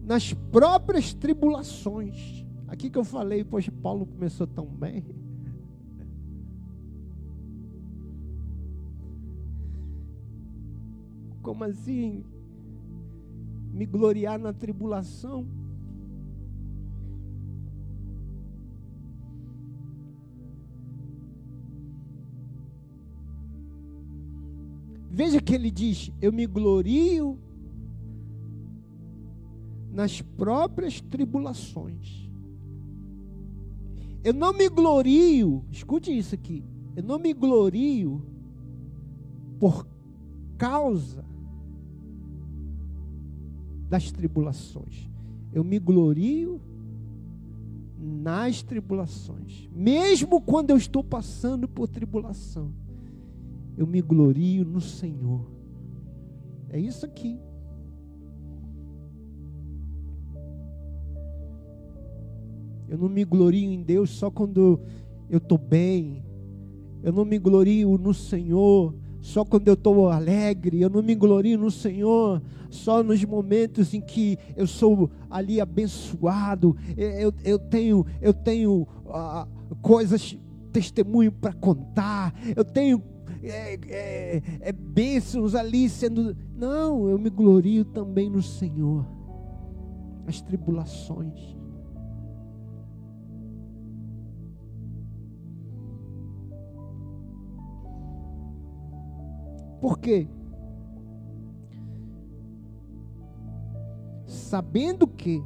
nas 0.03 0.33
próprias 0.33 1.13
tribulações. 1.15 2.45
Aqui 2.69 2.91
que 2.91 2.99
eu 2.99 3.05
falei, 3.05 3.45
poxa, 3.45 3.71
Paulo 3.71 4.07
começou 4.07 4.47
tão 4.47 4.67
bem. 4.67 5.05
Como 11.43 11.63
assim? 11.65 12.25
Me 13.73 13.87
gloriar 13.87 14.39
na 14.39 14.53
tribulação? 14.53 15.47
Veja 25.17 25.41
que 25.41 25.55
ele 25.55 25.71
diz: 25.71 26.13
Eu 26.21 26.31
me 26.31 26.47
glorio 26.47 27.39
nas 29.91 30.21
próprias 30.21 31.01
tribulações. 31.01 32.31
Eu 34.23 34.35
não 34.35 34.53
me 34.53 34.69
glorio, 34.69 35.65
escute 35.73 36.15
isso 36.15 36.35
aqui. 36.35 36.63
Eu 36.95 37.03
não 37.03 37.19
me 37.19 37.33
glorio 37.33 38.23
por 39.59 39.89
causa 40.59 41.25
das 43.89 44.13
tribulações. 44.13 45.09
Eu 45.51 45.65
me 45.65 45.79
glorio 45.79 46.61
nas 47.99 48.63
tribulações, 48.63 49.67
mesmo 49.73 50.43
quando 50.43 50.73
eu 50.73 50.77
estou 50.77 51.03
passando 51.03 51.67
por 51.67 51.89
tribulação 51.89 52.71
eu 53.77 53.87
me 53.87 54.01
glorio 54.01 54.65
no 54.65 54.81
Senhor. 54.81 55.51
É 56.71 56.79
isso 56.79 57.05
aqui. 57.05 57.39
Eu 62.89 62.97
não 62.97 63.09
me 63.09 63.25
glorio 63.25 63.71
em 63.71 63.83
Deus 63.83 64.11
só 64.11 64.31
quando 64.31 64.81
eu 65.29 65.39
estou 65.39 65.59
bem. 65.59 66.25
Eu 67.03 67.13
não 67.13 67.25
me 67.25 67.39
glorio 67.39 67.99
no 67.99 68.15
Senhor 68.15 68.95
só 69.21 69.45
quando 69.45 69.69
eu 69.69 69.75
estou 69.75 70.09
alegre. 70.09 70.81
Eu 70.81 70.89
não 70.89 71.03
me 71.03 71.15
glorio 71.15 71.59
no 71.59 71.71
Senhor 71.71 72.41
só 72.71 73.03
nos 73.03 73.25
momentos 73.25 73.93
em 73.93 74.01
que 74.01 74.39
eu 74.57 74.67
sou 74.67 75.11
ali 75.29 75.61
abençoado. 75.61 76.77
Eu, 76.97 77.33
eu 77.45 77.59
tenho, 77.59 78.07
eu 78.21 78.33
tenho 78.33 78.87
uh, 79.05 79.77
coisas, 79.83 80.39
testemunho 80.73 81.33
para 81.33 81.53
contar. 81.53 82.33
Eu 82.55 82.65
tenho 82.65 83.03
é, 83.49 83.79
é, 83.89 84.43
é 84.61 84.73
bênçãos 84.73 85.55
ali 85.55 85.89
sendo. 85.89 86.37
Não, 86.55 87.09
eu 87.09 87.19
me 87.19 87.31
glorio 87.31 87.85
também 87.85 88.29
no 88.29 88.43
Senhor. 88.43 89.07
As 90.27 90.41
tribulações. 90.41 91.57
Por 99.81 99.99
quê? 99.99 100.29
Sabendo 104.27 105.07
que 105.07 105.43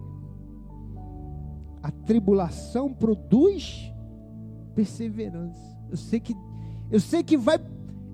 a 1.83 1.91
tribulação 1.91 2.93
produz 2.93 3.93
perseverança. 4.75 5.79
Eu 5.91 5.97
sei 5.97 6.21
que 6.21 6.35
eu 6.91 6.99
sei 6.99 7.23
que 7.23 7.37
vai 7.37 7.59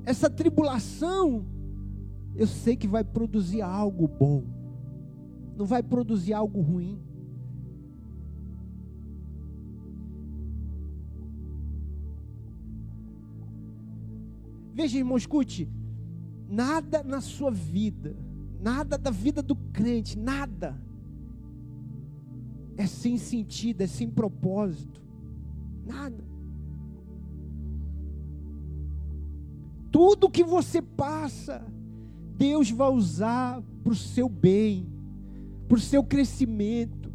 essa 0.07 0.31
tribulação, 0.31 1.45
eu 2.35 2.47
sei 2.47 2.77
que 2.77 2.87
vai 2.87 3.03
produzir 3.03 3.61
algo 3.61 4.07
bom, 4.07 4.45
não 5.57 5.67
vai 5.67 5.83
produzir 5.83 6.33
algo 6.33 6.61
ruim. 6.61 6.99
Veja, 14.73 14.99
irmão, 14.99 15.17
escute: 15.17 15.69
nada 16.49 17.03
na 17.03 17.21
sua 17.21 17.51
vida, 17.51 18.17
nada 18.61 18.97
da 18.97 19.11
vida 19.11 19.43
do 19.43 19.57
crente, 19.57 20.17
nada 20.17 20.81
é 22.77 22.87
sem 22.87 23.17
sentido, 23.17 23.81
é 23.81 23.87
sem 23.87 24.09
propósito. 24.09 25.03
Nada. 25.85 26.26
Tudo 29.97 30.29
que 30.29 30.45
você 30.45 30.83
passa, 30.83 31.65
Deus 32.37 32.71
vai 32.71 32.91
usar 32.91 33.63
para 33.83 33.95
o 33.95 33.97
seu 33.97 34.29
bem, 34.29 34.87
para 35.67 35.79
o 35.79 35.81
seu 35.81 36.05
crescimento, 36.05 37.11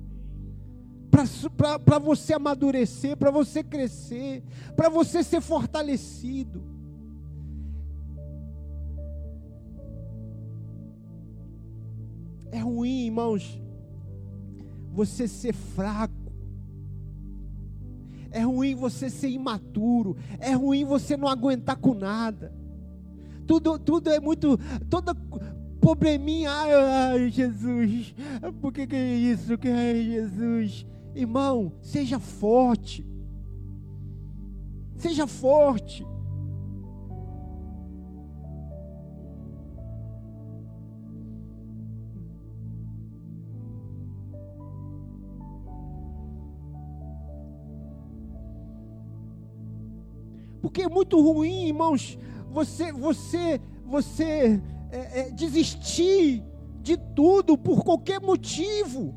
para 1.85 1.99
você 1.99 2.33
amadurecer, 2.33 3.15
para 3.15 3.29
você 3.29 3.63
crescer, 3.63 4.43
para 4.75 4.89
você 4.89 5.21
ser 5.21 5.41
fortalecido. 5.41 6.63
É 12.51 12.57
ruim, 12.57 13.05
irmãos, 13.05 13.61
você 14.91 15.27
ser 15.27 15.53
fraco. 15.53 16.33
É 18.31 18.41
ruim 18.41 18.73
você 18.73 19.07
ser 19.07 19.29
imaturo. 19.29 20.17
É 20.39 20.53
ruim 20.53 20.83
você 20.83 21.15
não 21.15 21.27
aguentar 21.27 21.75
com 21.75 21.93
nada 21.93 22.59
tudo, 23.51 23.77
tudo 23.77 24.09
é 24.09 24.17
muito, 24.17 24.57
toda 24.89 25.13
probleminha, 25.81 26.49
ai, 26.49 27.29
Jesus, 27.29 28.15
por 28.61 28.71
que, 28.71 28.87
que 28.87 28.95
é 28.95 29.15
isso, 29.15 29.57
que 29.57 29.67
é 29.67 29.93
Jesus? 29.93 30.85
Irmão, 31.13 31.73
seja 31.81 32.17
forte, 32.17 33.05
seja 34.95 35.27
forte. 35.27 36.07
Porque 50.61 50.83
é 50.83 50.87
muito 50.87 51.19
ruim, 51.19 51.65
irmãos, 51.67 52.17
você, 52.51 52.91
você, 52.91 53.61
você 53.85 54.61
é, 54.91 55.21
é, 55.21 55.31
desistir 55.31 56.43
de 56.81 56.97
tudo 57.15 57.57
por 57.57 57.83
qualquer 57.83 58.19
motivo. 58.19 59.15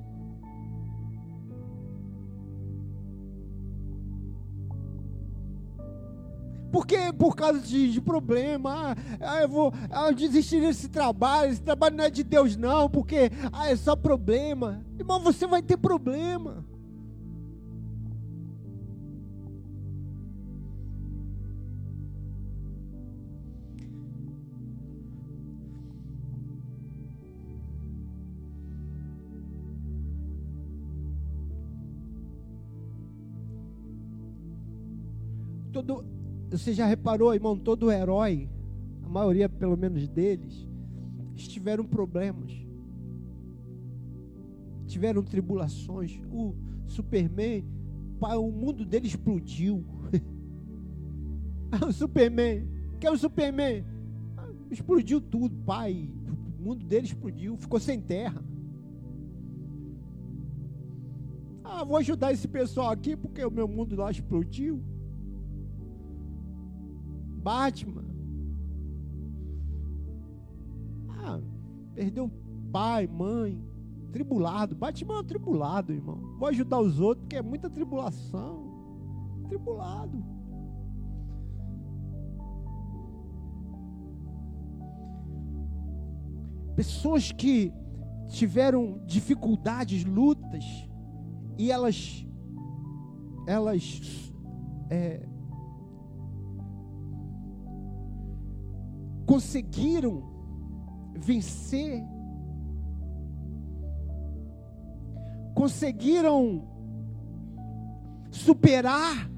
Porque 6.71 7.13
por 7.13 7.37
causa 7.37 7.61
de, 7.61 7.93
de 7.93 8.01
problema, 8.01 8.91
ah, 8.91 8.97
ah, 9.21 9.43
eu 9.43 9.49
vou 9.49 9.73
ah, 9.91 10.11
desistir 10.11 10.61
desse 10.61 10.89
trabalho, 10.89 11.53
esse 11.53 11.63
trabalho 11.63 11.97
não 11.97 12.05
é 12.05 12.11
de 12.11 12.25
Deus 12.25 12.57
não, 12.57 12.91
porque 12.91 13.31
ah, 13.53 13.71
é 13.71 13.77
só 13.77 13.95
problema. 13.95 14.85
Irmão, 14.99 15.21
você 15.21 15.47
vai 15.47 15.63
ter 15.63 15.77
problema. 15.77 16.65
Você 36.59 36.73
já 36.73 36.87
reparou, 36.87 37.35
irmão, 37.35 37.59
todo 37.59 37.91
herói, 37.91 38.49
a 39.03 39.09
maioria 39.09 39.49
pelo 39.49 39.77
menos 39.77 40.09
deles, 40.09 40.67
tiveram 41.35 41.85
problemas, 41.85 42.53
tiveram 44.87 45.23
tribulações. 45.23 46.21
O 46.33 46.55
Superman, 46.87 47.65
o 48.21 48.51
mundo 48.51 48.85
dele 48.85 49.07
explodiu. 49.07 49.85
o 51.87 51.93
Superman, 51.93 52.69
que 53.01 53.07
é 53.07 53.11
o 53.11 53.19
Superman? 53.19 53.85
Explodiu 54.71 55.21
tudo, 55.21 55.57
pai. 55.65 56.09
O 56.59 56.63
mundo 56.63 56.85
dele 56.85 57.07
explodiu, 57.07 57.57
ficou 57.57 57.81
sem 57.81 58.01
terra. 58.01 58.43
Ah, 61.65 61.83
vou 61.83 61.97
ajudar 61.97 62.33
esse 62.33 62.47
pessoal 62.47 62.91
aqui 62.91 63.17
porque 63.17 63.45
o 63.45 63.51
meu 63.51 63.67
mundo 63.67 63.97
lá 63.97 64.11
explodiu. 64.11 64.83
Batman. 67.45 68.05
Ah, 71.11 71.39
perdeu 71.95 72.31
pai, 72.73 73.07
mãe, 73.07 73.63
tribulado. 74.11 74.75
Batman 74.75 75.17
é 75.17 75.21
um 75.21 75.25
tribulado, 75.25 75.93
irmão. 75.93 76.37
Vou 76.39 76.49
ajudar 76.49 76.81
os 76.81 76.99
outros 76.99 77.25
porque 77.25 77.37
é 77.37 77.43
muita 77.43 77.69
tribulação. 77.69 78.65
Tribulado. 79.47 80.25
Pessoas 86.75 87.31
que 87.31 87.71
tiveram 88.29 89.03
dificuldades, 89.05 90.03
lutas, 90.03 90.65
e 91.59 91.71
elas, 91.71 92.27
elas 93.47 94.33
é, 94.91 95.29
conseguiram 99.27 100.23
vencer, 101.17 102.03
conseguiram 105.55 106.69
superar, 108.31 109.31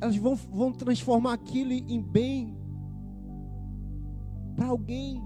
elas 0.00 0.16
vão, 0.16 0.34
vão 0.34 0.72
transformar 0.72 1.34
aquilo 1.34 1.72
em 1.72 2.02
bem 2.02 2.56
para 4.56 4.66
alguém. 4.66 5.22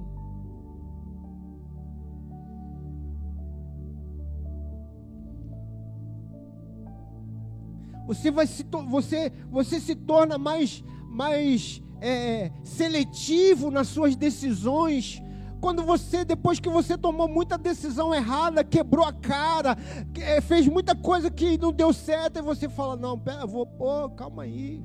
Você 8.07 8.31
vai 8.31 8.47
se 8.47 8.65
você 8.89 9.33
você 9.51 9.81
se 9.81 9.97
torna 9.97 10.39
mais 10.39 10.85
mais 11.11 11.83
é, 12.01 12.51
seletivo 12.63 13.71
nas 13.71 13.89
suas 13.89 14.17
decisões. 14.17 15.23
Quando 15.61 15.83
você, 15.83 16.25
depois 16.25 16.61
que 16.61 16.69
você 16.69 16.97
tomou 16.99 17.29
muita 17.29 17.57
decisão 17.57 18.15
errada, 18.15 18.63
quebrou 18.63 19.05
a 19.05 19.13
cara, 19.13 19.77
é, 20.21 20.41
fez 20.41 20.69
muita 20.69 20.95
coisa 20.95 21.31
que 21.31 21.59
não 21.59 21.73
deu 21.73 21.93
certo, 21.93 22.39
e 22.39 22.43
você 22.43 22.69
fala: 22.69 22.97
Não, 22.97 23.19
pera, 23.19 23.47
vou, 23.47 23.67
pô, 23.67 24.09
calma 24.11 24.43
aí. 24.43 24.85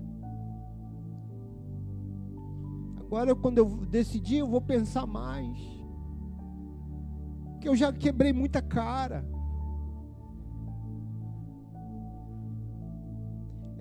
Agora, 3.00 3.36
quando 3.36 3.58
eu 3.58 3.65
decidi, 3.88 4.38
eu 4.38 4.47
vou 4.47 4.62
pensar 4.62 5.06
mais. 5.06 5.58
Porque 7.52 7.67
eu 7.67 7.76
já 7.76 7.91
quebrei 7.91 8.32
muita 8.32 8.62
cara. 8.62 9.24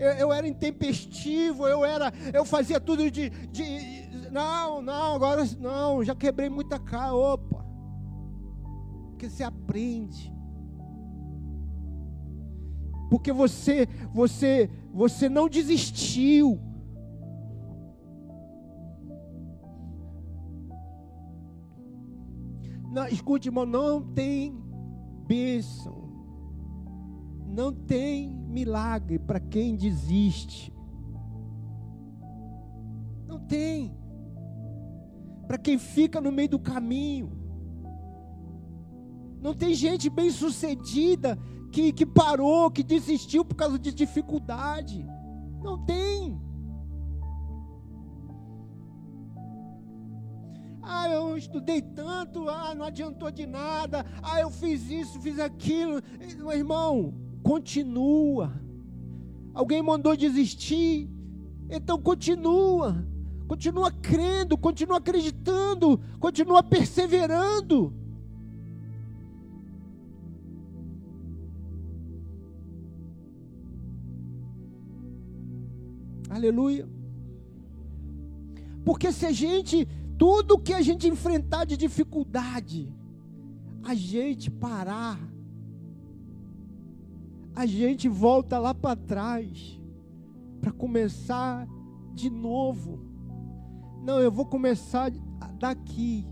Eu, 0.00 0.12
eu 0.12 0.32
era 0.32 0.48
intempestivo, 0.48 1.68
eu 1.68 1.84
era, 1.84 2.12
eu 2.32 2.44
fazia 2.44 2.80
tudo 2.80 3.10
de, 3.10 3.28
de 3.28 4.30
não, 4.32 4.80
não, 4.80 5.14
agora 5.14 5.44
não, 5.58 6.02
já 6.02 6.14
quebrei 6.14 6.48
muita 6.48 6.78
cara, 6.78 7.14
opa. 7.14 7.64
Porque 9.10 9.28
você 9.28 9.42
aprende. 9.42 10.32
Porque 13.10 13.32
você, 13.32 13.86
você, 14.14 14.70
você 14.92 15.28
não 15.28 15.48
desistiu. 15.48 16.58
Não, 22.90 23.06
escute, 23.06 23.48
irmão, 23.48 23.66
não 23.66 24.02
tem 24.02 24.58
bênção 25.26 26.00
não 27.50 27.72
tem 27.72 28.39
milagre 28.50 29.18
para 29.18 29.40
quem 29.40 29.76
desiste. 29.76 30.72
Não 33.26 33.38
tem. 33.38 33.96
Para 35.46 35.58
quem 35.58 35.78
fica 35.78 36.20
no 36.20 36.32
meio 36.32 36.50
do 36.50 36.58
caminho. 36.58 37.32
Não 39.40 39.54
tem 39.54 39.74
gente 39.74 40.10
bem 40.10 40.30
sucedida 40.30 41.38
que, 41.72 41.92
que 41.92 42.04
parou, 42.04 42.70
que 42.70 42.82
desistiu 42.82 43.44
por 43.44 43.54
causa 43.54 43.78
de 43.78 43.92
dificuldade. 43.92 45.06
Não 45.62 45.84
tem. 45.84 46.38
Ah, 50.82 51.08
eu 51.08 51.36
estudei 51.36 51.80
tanto, 51.80 52.48
ah, 52.48 52.74
não 52.74 52.84
adiantou 52.84 53.30
de 53.30 53.46
nada, 53.46 54.04
ah, 54.22 54.40
eu 54.40 54.50
fiz 54.50 54.90
isso, 54.90 55.20
fiz 55.20 55.38
aquilo. 55.38 56.02
Meu 56.36 56.52
irmão, 56.52 57.14
continua. 57.42 58.52
Alguém 59.52 59.82
mandou 59.82 60.16
desistir, 60.16 61.08
então 61.68 62.00
continua. 62.00 63.04
Continua 63.46 63.90
crendo, 63.90 64.56
continua 64.56 64.98
acreditando, 64.98 65.98
continua 66.20 66.62
perseverando. 66.62 67.92
Aleluia. 76.28 76.88
Porque 78.84 79.10
se 79.12 79.26
a 79.26 79.32
gente, 79.32 79.86
tudo 80.16 80.58
que 80.58 80.72
a 80.72 80.80
gente 80.80 81.08
enfrentar 81.08 81.64
de 81.64 81.76
dificuldade, 81.76 82.88
a 83.82 83.94
gente 83.94 84.50
parar 84.50 85.18
a 87.60 87.66
gente 87.66 88.08
volta 88.08 88.58
lá 88.58 88.72
para 88.72 88.96
trás 88.96 89.78
para 90.62 90.72
começar 90.72 91.68
de 92.14 92.30
novo. 92.30 92.98
Não, 94.02 94.18
eu 94.18 94.32
vou 94.32 94.46
começar 94.46 95.12
daqui, 95.58 96.26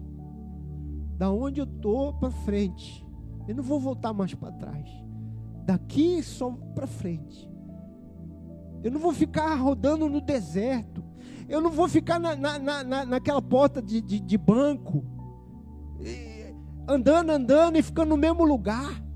da 1.19 1.31
onde 1.31 1.61
eu 1.61 1.67
tô 1.67 2.14
para 2.14 2.31
frente. 2.31 3.07
Eu 3.47 3.57
não 3.57 3.62
vou 3.62 3.79
voltar 3.79 4.14
mais 4.14 4.33
para 4.33 4.53
trás. 4.53 4.88
Daqui 5.67 6.23
só 6.23 6.51
para 6.75 6.87
frente. 6.87 7.47
Eu 8.83 8.91
não 8.91 8.99
vou 8.99 9.12
ficar 9.12 9.55
rodando 9.57 10.09
no 10.09 10.23
deserto. 10.23 11.05
Eu 11.47 11.61
não 11.61 11.71
vou 11.71 11.88
ficar 11.88 12.19
na, 12.19 12.35
na, 12.35 12.59
na, 12.59 13.05
naquela 13.05 13.43
porta 13.43 13.83
de, 13.83 14.01
de, 14.01 14.19
de 14.19 14.38
banco, 14.38 15.05
andando, 16.88 17.31
andando 17.33 17.77
e 17.77 17.83
ficando 17.83 18.09
no 18.09 18.17
mesmo 18.17 18.47
lugar. 18.47 19.07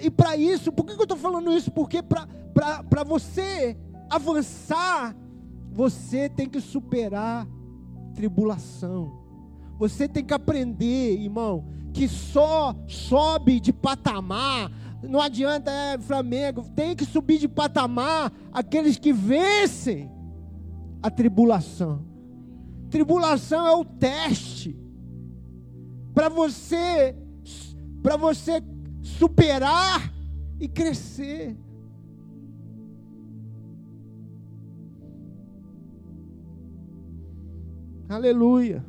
E 0.00 0.10
para 0.10 0.36
isso, 0.36 0.72
por 0.72 0.84
que 0.84 0.92
eu 0.92 1.02
estou 1.02 1.16
falando 1.16 1.52
isso? 1.52 1.70
Porque 1.70 2.02
para 2.02 3.04
você 3.04 3.76
avançar, 4.10 5.16
você 5.70 6.28
tem 6.28 6.48
que 6.48 6.60
superar 6.60 7.46
tribulação. 8.14 9.18
Você 9.78 10.08
tem 10.08 10.24
que 10.24 10.34
aprender, 10.34 11.20
irmão, 11.20 11.64
que 11.92 12.08
só 12.08 12.74
sobe 12.86 13.60
de 13.60 13.72
patamar. 13.72 14.70
Não 15.02 15.20
adianta, 15.20 15.70
é 15.70 15.98
Flamengo, 15.98 16.64
tem 16.74 16.96
que 16.96 17.04
subir 17.04 17.38
de 17.38 17.46
patamar 17.46 18.32
aqueles 18.52 18.98
que 18.98 19.12
vencem 19.12 20.10
a 21.00 21.10
tribulação. 21.10 22.04
Tribulação 22.90 23.66
é 23.66 23.76
o 23.76 23.84
teste 23.84 24.76
para 26.12 26.28
você 26.28 27.14
para 28.02 28.16
você 28.16 28.62
superar 29.02 30.12
e 30.60 30.68
crescer. 30.68 31.56
Aleluia. 38.08 38.84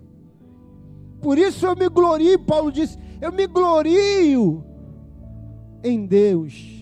Por 1.22 1.38
isso 1.38 1.66
eu 1.66 1.76
me 1.76 1.90
glorio, 1.90 2.40
Paulo 2.40 2.72
disse, 2.72 2.98
eu 3.20 3.32
me 3.32 3.46
glorio 3.46 4.64
em 5.84 6.06
Deus 6.06 6.80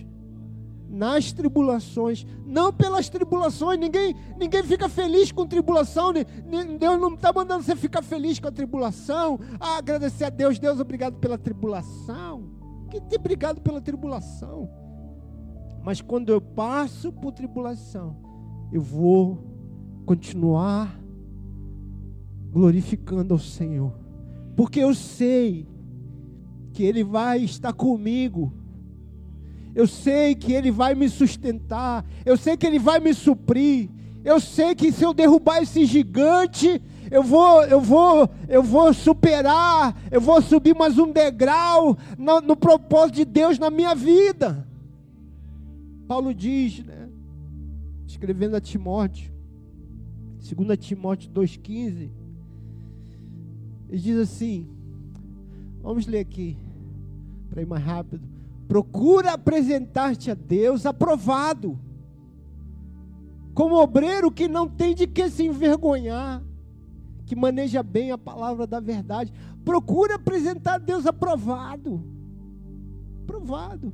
nas 0.88 1.32
tribulações, 1.32 2.26
não 2.46 2.72
pelas 2.72 3.08
tribulações. 3.08 3.78
Ninguém, 3.78 4.16
ninguém 4.38 4.62
fica 4.62 4.88
feliz 4.88 5.30
com 5.30 5.46
tribulação. 5.46 6.12
Deus 6.12 7.00
não 7.00 7.14
está 7.14 7.32
mandando 7.32 7.62
você 7.62 7.76
ficar 7.76 8.02
feliz 8.02 8.38
com 8.38 8.48
a 8.48 8.52
tribulação. 8.52 9.38
Ah, 9.60 9.76
agradecer 9.78 10.24
a 10.24 10.30
Deus, 10.30 10.58
Deus, 10.58 10.80
obrigado 10.80 11.16
pela 11.18 11.36
tribulação 11.36 12.57
que 12.88 13.00
ter 13.00 13.18
brigado 13.18 13.60
pela 13.60 13.80
tribulação. 13.80 14.68
Mas 15.82 16.00
quando 16.00 16.30
eu 16.30 16.40
passo 16.40 17.12
por 17.12 17.32
tribulação, 17.32 18.16
eu 18.72 18.80
vou 18.80 19.38
continuar 20.04 20.98
glorificando 22.50 23.34
ao 23.34 23.40
Senhor. 23.40 23.92
Porque 24.56 24.80
eu 24.80 24.94
sei 24.94 25.66
que 26.72 26.82
Ele 26.82 27.04
vai 27.04 27.40
estar 27.44 27.72
comigo. 27.72 28.52
Eu 29.74 29.86
sei 29.86 30.34
que 30.34 30.52
Ele 30.52 30.70
vai 30.70 30.94
me 30.94 31.08
sustentar. 31.08 32.04
Eu 32.24 32.36
sei 32.36 32.56
que 32.56 32.66
Ele 32.66 32.78
vai 32.78 32.98
me 33.00 33.14
suprir. 33.14 33.88
Eu 34.24 34.40
sei 34.40 34.74
que 34.74 34.90
se 34.90 35.04
eu 35.04 35.14
derrubar 35.14 35.62
esse 35.62 35.84
gigante, 35.84 36.82
eu 37.10 37.22
vou, 37.22 37.62
eu 37.64 37.80
vou, 37.80 38.28
eu 38.48 38.62
vou 38.62 38.92
superar, 38.92 39.96
eu 40.10 40.20
vou 40.20 40.40
subir 40.42 40.74
mais 40.74 40.98
um 40.98 41.10
degrau 41.10 41.96
no, 42.18 42.40
no 42.40 42.56
propósito 42.56 43.16
de 43.16 43.24
Deus 43.24 43.58
na 43.58 43.70
minha 43.70 43.94
vida. 43.94 44.66
Paulo 46.06 46.34
diz, 46.34 46.84
né, 46.84 47.08
escrevendo 48.06 48.56
a 48.56 48.60
Timóteo, 48.60 49.32
2 50.38 50.78
Timóteo 50.78 51.30
2,15, 51.30 52.10
ele 53.88 54.00
diz 54.00 54.18
assim: 54.18 54.68
vamos 55.82 56.06
ler 56.06 56.20
aqui, 56.20 56.56
para 57.48 57.62
ir 57.62 57.66
mais 57.66 57.82
rápido. 57.82 58.26
Procura 58.66 59.32
apresentar-te 59.32 60.30
a 60.30 60.34
Deus 60.34 60.84
aprovado, 60.84 61.78
como 63.54 63.76
obreiro 63.76 64.30
que 64.30 64.46
não 64.46 64.68
tem 64.68 64.94
de 64.94 65.06
que 65.06 65.28
se 65.30 65.44
envergonhar, 65.44 66.42
que 67.28 67.36
maneja 67.36 67.82
bem 67.82 68.10
a 68.10 68.16
palavra 68.16 68.66
da 68.66 68.80
verdade. 68.80 69.30
Procura 69.62 70.14
apresentar 70.14 70.74
a 70.74 70.78
Deus 70.78 71.06
aprovado. 71.06 72.02
Aprovado. 73.22 73.92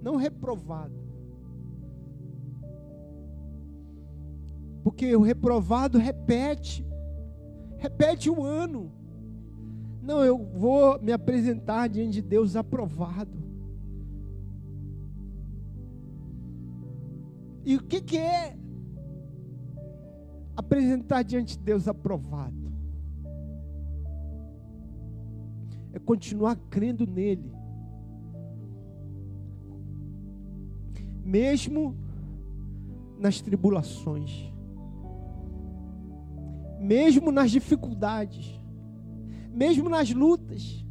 Não 0.00 0.14
reprovado. 0.14 0.94
Porque 4.84 5.16
o 5.16 5.22
reprovado 5.22 5.98
repete 5.98 6.86
repete 7.78 8.30
o 8.30 8.44
ano. 8.44 8.92
Não, 10.00 10.24
eu 10.24 10.38
vou 10.38 11.00
me 11.02 11.10
apresentar 11.10 11.88
diante 11.88 12.14
de 12.14 12.22
Deus 12.22 12.54
aprovado. 12.54 13.44
E 17.64 17.74
o 17.74 17.82
que, 17.82 18.00
que 18.00 18.16
é 18.16 18.56
apresentar 20.66 21.22
diante 21.22 21.56
de 21.56 21.64
Deus 21.64 21.88
aprovado? 21.88 22.72
É 25.92 25.98
continuar 25.98 26.56
crendo 26.68 27.06
nele. 27.06 27.50
Mesmo 31.24 31.96
nas 33.18 33.40
tribulações 33.40 34.54
mesmo 36.86 37.32
nas 37.32 37.50
dificuldades, 37.50 38.60
mesmo 39.52 39.88
nas 39.88 40.12
lutas. 40.12 40.85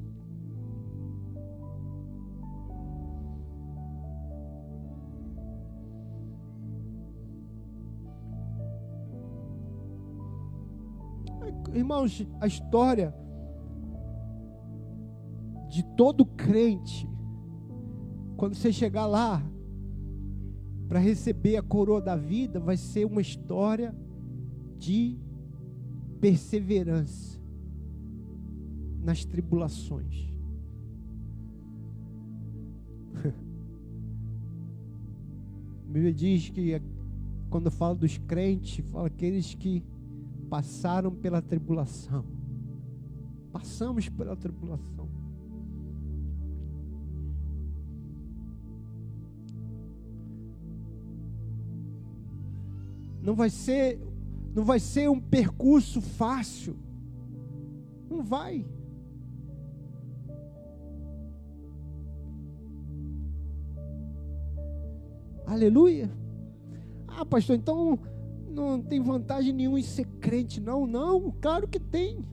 Irmãos, 11.76 12.26
a 12.40 12.48
história 12.48 13.14
de 15.68 15.84
todo 15.98 16.26
crente, 16.26 17.06
quando 18.38 18.56
você 18.56 18.72
chegar 18.72 19.06
lá 19.06 19.44
para 20.88 21.00
receber 21.00 21.58
a 21.58 21.62
coroa 21.62 22.00
da 22.00 22.16
vida, 22.16 22.62
vai 22.62 22.78
ser 22.78 23.06
uma 23.06 23.20
história 23.20 23.94
de 24.78 25.20
perseverança 26.22 27.42
nas 29.02 29.26
tribulações. 29.26 30.34
A 35.84 35.92
Bíblia 35.92 36.14
diz 36.14 36.50
que 36.50 36.82
quando 37.50 37.70
fala 37.70 37.96
dos 37.96 38.18
crentes, 38.18 38.86
fala 38.90 39.08
aqueles 39.08 39.54
que 39.54 39.84
passaram 40.50 41.12
pela 41.12 41.42
tribulação. 41.42 42.26
Passamos 43.52 44.10
pela 44.10 44.36
tribulação. 44.36 45.10
Não 53.22 53.36
vai 53.36 53.50
ser 53.50 54.00
não 54.54 54.64
vai 54.64 54.80
ser 54.80 55.10
um 55.10 55.20
percurso 55.20 56.00
fácil. 56.00 56.78
Não 58.10 58.24
vai. 58.24 58.66
Aleluia. 65.46 66.10
Ah, 67.08 67.26
pastor, 67.26 67.56
então 67.56 68.00
não 68.56 68.82
tem 68.82 69.02
vantagem 69.02 69.54
nenhuma 69.54 69.80
em 69.80 69.84
ser 69.84 70.06
crente, 70.20 70.62
não? 70.62 70.88
Não, 70.88 71.32
claro 71.42 71.68
que 71.68 71.80
tem. 71.80 72.26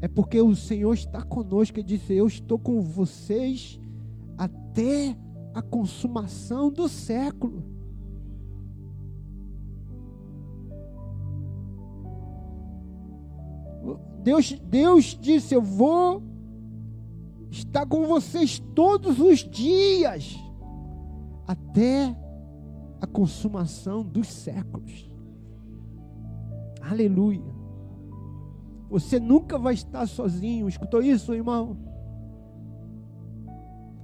É 0.00 0.08
porque 0.08 0.40
o 0.40 0.56
Senhor 0.56 0.94
está 0.94 1.22
conosco 1.22 1.78
e 1.78 1.82
disse: 1.82 2.14
Eu 2.14 2.26
estou 2.26 2.58
com 2.58 2.80
vocês 2.80 3.78
até 4.38 5.14
a 5.52 5.60
consumação 5.60 6.70
do 6.70 6.88
século. 6.88 7.62
Deus, 14.22 14.52
Deus 14.64 15.18
disse: 15.20 15.54
Eu 15.54 15.60
vou 15.60 16.29
estar 17.50 17.86
com 17.86 18.06
vocês 18.06 18.62
todos 18.74 19.18
os 19.18 19.38
dias, 19.38 20.38
até 21.46 22.16
a 23.00 23.06
consumação 23.06 24.02
dos 24.02 24.28
séculos. 24.28 25.10
Aleluia. 26.80 27.60
Você 28.90 29.20
nunca 29.20 29.58
vai 29.58 29.74
estar 29.74 30.06
sozinho. 30.06 30.68
Escutou 30.68 31.02
isso, 31.02 31.32
irmão? 31.32 31.76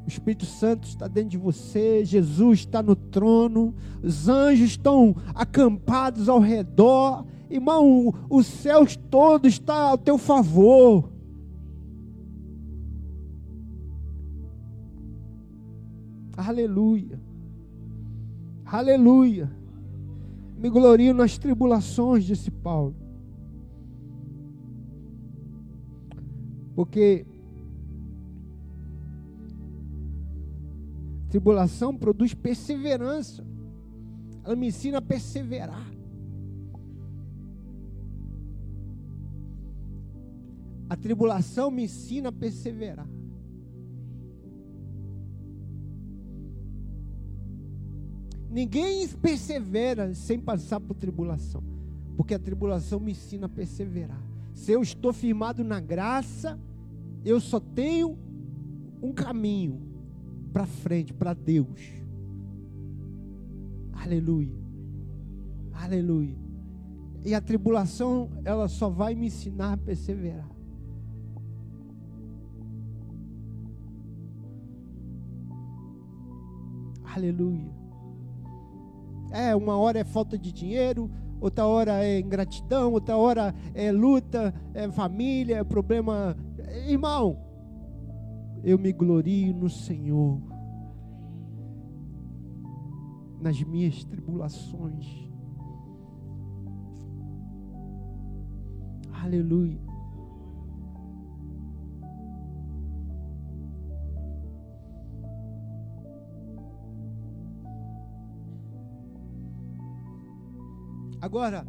O 0.05 0.09
Espírito 0.09 0.47
Santo 0.47 0.86
está 0.86 1.09
dentro 1.09 1.30
de 1.30 1.36
você, 1.36 2.05
Jesus 2.05 2.61
está 2.61 2.80
no 2.80 2.94
trono, 2.94 3.74
os 4.01 4.28
anjos 4.28 4.70
estão 4.70 5.16
acampados 5.34 6.28
ao 6.28 6.38
redor. 6.38 7.26
Irmão, 7.51 8.14
os 8.30 8.47
céus 8.47 8.97
todos 9.11 9.55
estão 9.55 9.74
ao 9.74 9.99
teu 9.99 10.16
favor. 10.16 11.16
Aleluia. 16.47 17.20
Aleluia. 18.64 19.51
Me 20.57 20.70
glorio 20.70 21.12
nas 21.12 21.36
tribulações, 21.36 22.24
disse 22.24 22.53
Paulo. 22.53 22.94
Porque 26.76 27.26
tribulação 31.28 31.97
produz 31.97 32.32
perseverança. 32.32 33.44
Ela 34.44 34.55
me 34.55 34.68
ensina 34.68 34.99
a 34.99 35.03
perseverar. 35.03 35.84
A 40.88 40.97
tribulação 40.97 41.72
me 41.72 41.82
ensina 41.82 42.28
a 42.28 42.32
perseverar. 42.32 43.09
Ninguém 48.57 49.07
persevera 49.07 50.15
sem 50.15 50.41
passar 50.41 50.81
por 50.81 50.95
tribulação, 50.95 51.63
porque 52.17 52.33
a 52.33 52.39
tribulação 52.39 52.99
me 52.99 53.13
ensina 53.13 53.45
a 53.45 53.51
perseverar. 53.51 54.27
Se 54.55 54.73
eu 54.73 54.81
estou 54.81 55.13
firmado 55.13 55.63
na 55.63 55.79
graça, 55.79 56.59
eu 57.23 57.39
só 57.39 57.61
tenho 57.61 58.17
um 59.03 59.13
caminho 59.13 59.83
para 60.55 60.65
frente, 60.65 61.13
para 61.13 61.35
Deus. 61.35 61.83
Aleluia. 63.93 64.57
Aleluia. 65.75 66.39
E 67.27 67.35
a 67.35 67.43
tribulação, 67.43 68.31
ela 68.43 68.69
só 68.69 68.89
vai 68.89 69.15
me 69.15 69.27
ensinar 69.27 69.75
a 69.75 69.77
perseverar. 69.77 70.49
Aleluia. 77.05 77.86
É, 79.31 79.55
uma 79.55 79.77
hora 79.77 79.99
é 79.99 80.05
falta 80.05 80.39
de 80.39 80.53
dinheiro, 80.53 81.11
outra 81.41 81.66
hora 81.66 82.05
é 82.05 82.20
ingratidão, 82.20 82.93
outra 82.93 83.16
hora 83.16 83.55
é 83.74 83.91
luta, 83.93 84.55
é 84.74 84.91
família, 84.91 85.59
é 85.59 85.64
problema. 85.64 86.37
Irmão, 86.89 87.39
eu 88.62 88.79
me 88.79 88.93
glorio 88.93 89.55
no 89.55 89.68
Senhor, 89.68 90.41
nas 93.41 93.62
minhas 93.62 94.05
tribulações. 94.05 95.07
Aleluia. 99.22 99.86
Agora, 111.21 111.67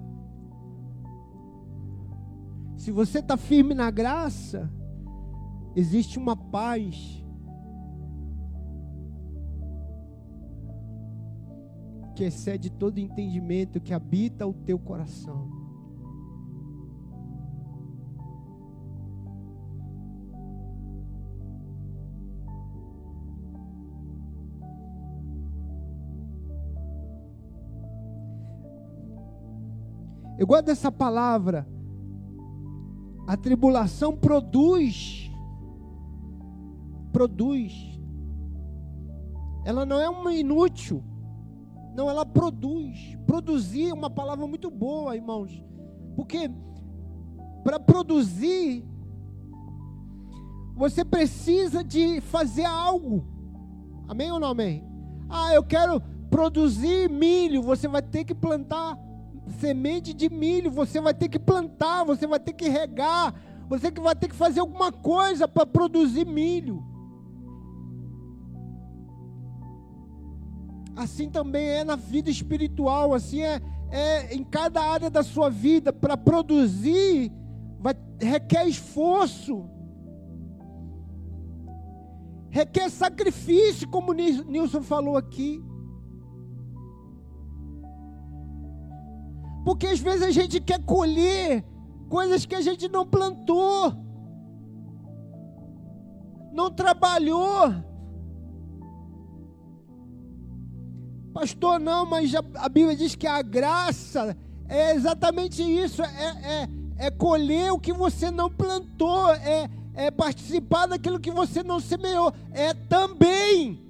se 2.76 2.92
você 2.92 3.20
está 3.20 3.36
firme 3.38 3.74
na 3.74 3.90
graça, 3.90 4.72
existe 5.76 6.18
uma 6.18 6.36
paz 6.36 7.24
que 12.16 12.24
excede 12.24 12.72
todo 12.72 12.98
entendimento 12.98 13.80
que 13.80 13.94
habita 13.94 14.46
o 14.48 14.54
teu 14.54 14.80
coração. 14.80 15.57
Eu 30.38 30.46
gosto 30.46 30.66
dessa 30.66 30.92
palavra. 30.92 31.68
A 33.26 33.36
tribulação 33.36 34.16
produz. 34.16 35.32
Produz. 37.12 37.74
Ela 39.66 39.86
não 39.86 40.00
é 40.00 40.10
uma 40.10 40.34
inútil. 40.34 41.04
Não, 41.96 42.10
ela 42.10 42.26
produz. 42.26 43.18
Produzir 43.26 43.90
é 43.90 43.94
uma 43.94 44.10
palavra 44.10 44.46
muito 44.46 44.70
boa, 44.70 45.16
irmãos. 45.16 45.52
Porque 46.16 46.50
para 47.64 47.80
produzir, 47.80 48.86
você 50.76 51.04
precisa 51.04 51.84
de 51.84 52.22
fazer 52.22 52.66
algo. 52.66 53.26
Amém 54.08 54.32
ou 54.32 54.40
não 54.40 54.50
amém? 54.50 54.86
Ah, 55.28 55.54
eu 55.54 55.64
quero 55.64 56.00
produzir 56.30 57.10
milho. 57.10 57.62
Você 57.64 57.88
vai 57.88 58.02
ter 58.02 58.24
que 58.24 58.34
plantar 58.34 58.98
semente 59.60 60.14
de 60.14 60.30
milho, 60.30 60.70
você 60.70 61.00
vai 61.00 61.14
ter 61.14 61.30
que 61.30 61.40
plantar, 61.40 62.04
você 62.04 62.28
vai 62.28 62.40
ter 62.40 62.54
que 62.54 62.68
regar, 62.70 63.34
você 63.70 63.92
que 63.92 64.02
vai 64.02 64.16
ter 64.16 64.28
que 64.28 64.36
fazer 64.36 64.60
alguma 64.60 64.92
coisa 64.92 65.48
para 65.48 65.66
produzir 65.66 66.26
milho. 66.26 66.84
Assim 70.96 71.30
também 71.30 71.68
é 71.68 71.84
na 71.84 71.96
vida 71.96 72.30
espiritual, 72.30 73.14
assim 73.14 73.42
é, 73.42 73.62
é 73.92 74.34
em 74.34 74.44
cada 74.44 74.82
área 74.82 75.10
da 75.10 75.22
sua 75.22 75.50
vida, 75.50 75.94
para 75.94 76.18
produzir, 76.18 77.32
vai, 77.80 77.94
requer 78.20 78.68
esforço, 78.68 79.70
requer 82.50 82.90
sacrifício, 82.90 83.88
como 83.90 84.14
Nilson 84.14 84.82
falou 84.82 85.18
aqui. 85.18 85.64
Porque 89.68 89.86
às 89.86 90.00
vezes 90.00 90.22
a 90.22 90.32
gente 90.32 90.62
quer 90.62 90.82
colher 90.82 91.62
coisas 92.08 92.46
que 92.46 92.56
a 92.56 92.62
gente 92.62 92.88
não 92.88 93.06
plantou, 93.06 93.94
não 96.54 96.72
trabalhou. 96.72 97.74
Pastor, 101.34 101.82
não, 101.82 102.06
mas 102.06 102.34
a 102.34 102.70
Bíblia 102.70 102.96
diz 102.96 103.14
que 103.14 103.28
a 103.28 103.42
graça 103.42 104.38
é 104.70 104.96
exatamente 104.96 105.62
isso: 105.62 106.02
é, 106.02 106.70
é, 106.98 107.08
é 107.08 107.12
colher 107.12 107.74
o 107.74 107.78
que 107.78 107.92
você 107.92 108.32
não 108.32 108.50
plantou, 108.50 109.34
é, 109.34 109.70
é 109.94 110.10
participar 110.10 110.86
daquilo 110.86 111.20
que 111.20 111.30
você 111.30 111.62
não 111.62 111.82
semeou, 111.82 112.34
é 112.54 112.74
também 112.74 113.18
também 113.18 113.87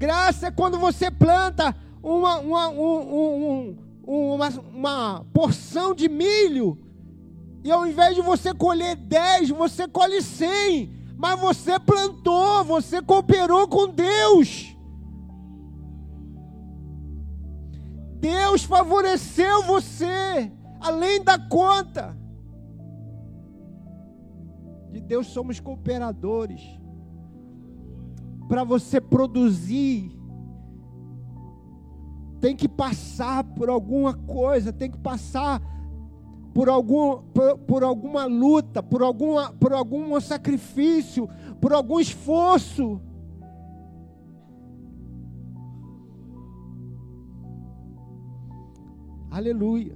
Graça 0.00 0.46
é 0.46 0.50
quando 0.50 0.78
você 0.78 1.10
planta 1.10 1.76
uma, 2.02 2.38
uma, 2.38 2.68
um, 2.70 3.76
um, 4.06 4.32
uma, 4.32 4.48
uma 4.48 5.26
porção 5.30 5.94
de 5.94 6.08
milho, 6.08 6.78
e 7.62 7.70
ao 7.70 7.86
invés 7.86 8.14
de 8.14 8.22
você 8.22 8.54
colher 8.54 8.96
10, 8.96 9.50
você 9.50 9.86
colhe 9.86 10.22
100. 10.22 10.98
Mas 11.18 11.38
você 11.38 11.78
plantou, 11.78 12.64
você 12.64 13.02
cooperou 13.02 13.68
com 13.68 13.88
Deus. 13.88 14.74
Deus 18.18 18.64
favoreceu 18.64 19.64
você, 19.64 20.50
além 20.80 21.22
da 21.22 21.38
conta. 21.38 22.16
De 24.90 24.98
Deus 25.02 25.26
somos 25.26 25.60
cooperadores 25.60 26.79
para 28.50 28.64
você 28.64 29.00
produzir, 29.00 30.10
tem 32.40 32.56
que 32.56 32.68
passar 32.68 33.44
por 33.44 33.70
alguma 33.70 34.12
coisa, 34.12 34.72
tem 34.72 34.90
que 34.90 34.98
passar 34.98 35.62
por, 36.52 36.68
algum, 36.68 37.22
por, 37.32 37.58
por, 37.58 37.84
alguma 37.84 38.24
luta, 38.24 38.82
por, 38.82 39.04
alguma, 39.04 39.52
por 39.52 39.72
algum 39.72 40.20
sacrifício, 40.20 41.28
por 41.60 41.72
algum 41.72 42.00
esforço. 42.00 43.00
Aleluia. 49.30 49.94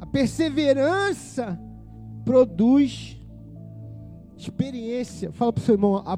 A 0.00 0.06
perseverança 0.06 1.56
produz 2.24 3.16
Experiência. 4.38 5.32
Fala 5.32 5.52
para 5.52 5.60
o 5.60 5.64
seu 5.64 5.74
irmão, 5.74 5.96
a, 5.96 6.16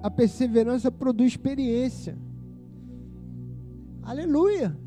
a 0.00 0.10
perseverança 0.10 0.90
produz 0.90 1.32
experiência. 1.32 2.16
Aleluia. 4.02 4.78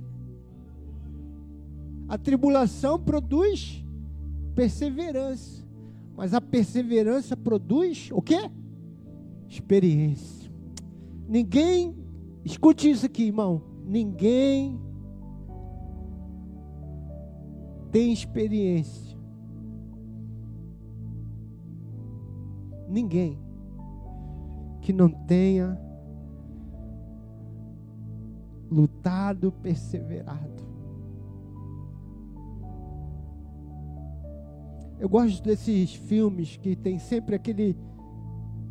A 2.08 2.18
tribulação 2.18 2.98
produz 2.98 3.84
perseverança. 4.56 5.68
Mas 6.16 6.34
a 6.34 6.40
perseverança 6.40 7.36
produz 7.36 8.10
o 8.14 8.22
quê? 8.22 8.50
Experiência. 9.50 10.50
Ninguém, 11.28 11.96
escute 12.46 12.90
isso 12.90 13.06
aqui, 13.06 13.24
irmão. 13.24 13.62
Ninguém 13.86 14.80
tem 17.92 18.14
experiência 18.14 19.07
ninguém 22.88 23.40
que 24.82 24.94
não 24.94 25.10
tenha 25.10 25.80
lutado, 28.70 29.52
perseverado. 29.52 30.66
Eu 35.00 35.08
gosto 35.08 35.44
desses 35.44 35.94
filmes 35.94 36.58
que 36.58 36.76
tem 36.76 36.98
sempre 36.98 37.36
aquele 37.36 37.78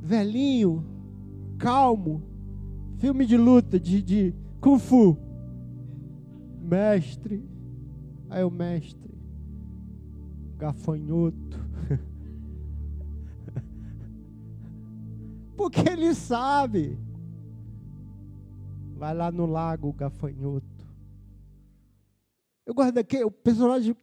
velhinho, 0.00 0.84
calmo, 1.58 2.22
filme 2.98 3.24
de 3.24 3.36
luta, 3.36 3.78
de, 3.78 4.02
de 4.02 4.34
Kung 4.60 4.78
Fu. 4.78 5.16
Mestre, 6.60 7.44
aí 8.28 8.42
o 8.42 8.50
mestre, 8.50 9.14
gafanhoto. 10.58 11.65
Porque 15.56 15.80
ele 15.88 16.14
sabe. 16.14 16.98
Vai 18.96 19.14
lá 19.14 19.30
no 19.30 19.46
lago 19.46 19.92
gafanhoto. 19.92 20.86
Eu 22.64 22.74
gosto 22.74 22.92
daquele, 22.92 23.24
o 23.24 23.30
personagem 23.30 23.96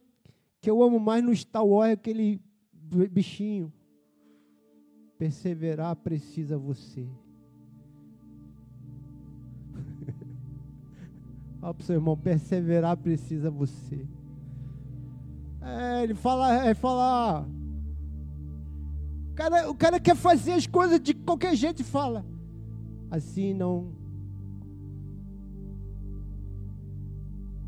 que 0.60 0.70
eu 0.70 0.82
amo 0.82 0.98
mais 0.98 1.22
no 1.22 1.34
Star 1.36 1.64
Wars 1.64 1.90
é 1.90 1.92
aquele 1.92 2.40
bichinho. 3.10 3.72
Perseverar 5.18 5.94
precisa 5.96 6.56
você. 6.56 7.06
Fala 11.60 11.74
para 11.74 11.82
o 11.82 11.84
seu 11.84 11.96
irmão, 11.96 12.16
perseverar 12.16 12.96
precisa 12.96 13.50
você. 13.50 14.06
É, 15.60 16.02
ele 16.02 16.14
fala, 16.14 16.66
é, 16.66 16.74
fala. 16.74 17.46
O 19.34 19.36
cara, 19.36 19.70
o 19.70 19.74
cara 19.74 19.98
quer 19.98 20.14
fazer 20.14 20.52
as 20.52 20.64
coisas 20.64 21.00
de 21.00 21.12
qualquer 21.12 21.56
jeito 21.56 21.82
e 21.82 21.84
fala. 21.84 22.24
Assim 23.10 23.52
não 23.52 23.92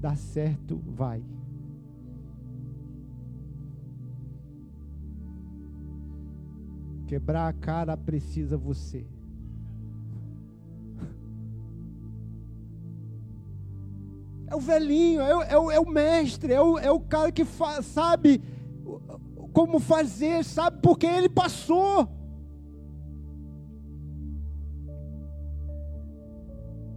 dá 0.00 0.14
certo, 0.14 0.80
vai. 0.86 1.24
Quebrar 7.08 7.48
a 7.48 7.52
cara 7.52 7.96
precisa 7.96 8.56
você. 8.56 9.04
É 14.46 14.54
o 14.54 14.60
velhinho, 14.60 15.20
é 15.20 15.58
o, 15.58 15.70
é 15.70 15.74
é 15.74 15.80
o 15.80 15.90
mestre, 15.90 16.52
é 16.52 16.62
o, 16.62 16.78
é 16.78 16.92
o 16.92 17.00
cara 17.00 17.32
que 17.32 17.44
sabe 17.82 18.40
como 19.56 19.80
fazer, 19.80 20.44
sabe 20.44 20.80
porque 20.82 21.06
ele 21.06 21.30
passou. 21.30 22.06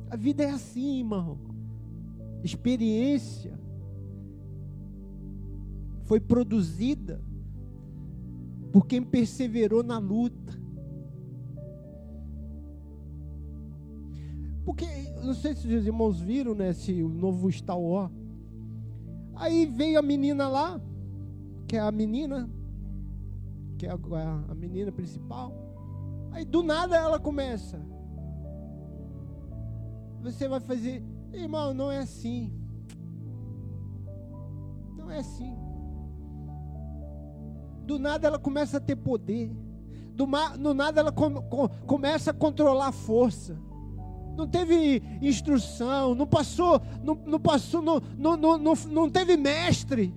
A 0.10 0.18
vida 0.18 0.44
é 0.44 0.50
assim, 0.50 0.98
irmão. 0.98 1.40
Experiência 2.44 3.58
foi 6.04 6.20
produzida 6.20 7.24
por 8.74 8.86
quem 8.86 9.02
perseverou 9.04 9.82
na 9.82 9.98
luta. 9.98 10.62
Porque, 14.66 14.86
não 15.24 15.34
sei 15.34 15.56
se 15.56 15.66
os 15.66 15.86
irmãos 15.86 16.20
viram, 16.20 16.54
né, 16.54 16.72
esse 16.72 16.92
novo 16.92 17.50
Star 17.50 17.80
Wars. 17.80 18.12
Aí 19.34 19.66
veio 19.66 19.98
a 19.98 20.02
menina 20.02 20.50
lá, 20.50 20.82
que 21.70 21.78
é 21.78 21.80
a 21.80 21.92
menina, 21.92 22.50
que 23.78 23.86
é 23.86 23.92
a, 23.92 23.94
a 24.50 24.56
menina 24.56 24.92
principal. 24.92 25.54
Aí 26.32 26.44
do 26.44 26.64
nada 26.64 26.96
ela 26.98 27.20
começa. 27.20 27.80
Você 30.24 30.48
vai 30.48 30.60
fazer, 30.60 31.04
irmão, 31.32 31.72
não 31.72 31.92
é 31.92 32.00
assim. 32.00 32.52
Não 34.98 35.12
é 35.12 35.20
assim. 35.20 35.56
Do 37.86 38.00
nada 38.00 38.28
ela 38.28 38.40
começa 38.40 38.78
a 38.78 38.82
ter 38.82 38.96
poder. 38.96 39.56
Do, 40.16 40.26
do 40.58 40.74
nada 40.74 41.02
ela 41.02 41.12
com, 41.12 41.36
com, 41.36 41.68
começa 41.86 42.32
a 42.32 42.34
controlar 42.34 42.88
a 42.88 42.92
força 42.92 43.56
não 44.36 44.48
teve 44.48 45.04
instrução, 45.22 46.16
não 46.16 46.26
passou, 46.26 46.82
não, 47.04 47.14
não 47.26 47.40
passou, 47.42 47.82
não, 47.82 48.02
não, 48.18 48.38
não, 48.38 48.58
não, 48.58 48.74
não 48.74 49.10
teve 49.10 49.36
mestre. 49.36 50.16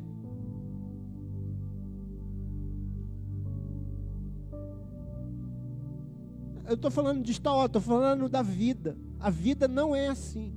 Eu 6.73 6.77
estou 6.77 6.91
falando 6.91 7.23
de 7.23 7.35
Star 7.35 7.67
estou 7.67 7.83
falando 7.83 8.31
da 8.31 8.41
vida. 8.41 8.97
A 9.21 9.29
vida 9.29 9.69
não 9.69 9.95
é 9.95 10.09
assim. 10.09 10.55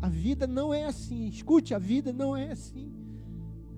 A 0.00 0.08
vida 0.10 0.46
não 0.46 0.74
é 0.74 0.84
assim. 0.84 1.26
Escute, 1.28 1.72
a 1.72 1.78
vida 1.78 2.12
não 2.12 2.36
é 2.36 2.52
assim. 2.52 2.92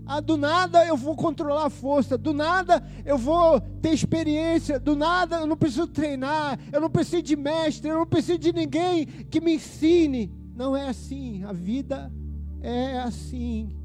Ah, 0.05 0.20
do 0.20 0.37
nada 0.37 0.85
eu 0.85 0.97
vou 0.97 1.14
controlar 1.14 1.66
a 1.66 1.70
força, 1.70 2.18
do 2.18 2.33
nada 2.33 2.83
eu 3.05 3.18
vou 3.18 3.61
ter 3.61 3.93
experiência, 3.93 4.79
do 4.79 4.95
nada 4.95 5.41
eu 5.41 5.47
não 5.49 5.57
preciso 5.57 5.89
treinar, 5.89 6.61
eu 6.72 6.81
não 6.81 6.89
preciso 6.89 7.22
de 7.22 7.35
mestre, 7.35 7.91
eu 7.91 7.99
não 7.99 8.07
preciso 8.07 8.39
de 8.39 8.53
ninguém 8.53 9.07
que 9.07 9.41
me 9.41 9.55
ensine. 9.55 10.33
Não 10.55 10.77
é 10.77 10.89
assim, 10.89 11.45
a 11.45 11.53
vida 11.53 12.12
é 12.61 12.99
assim, 12.99 13.77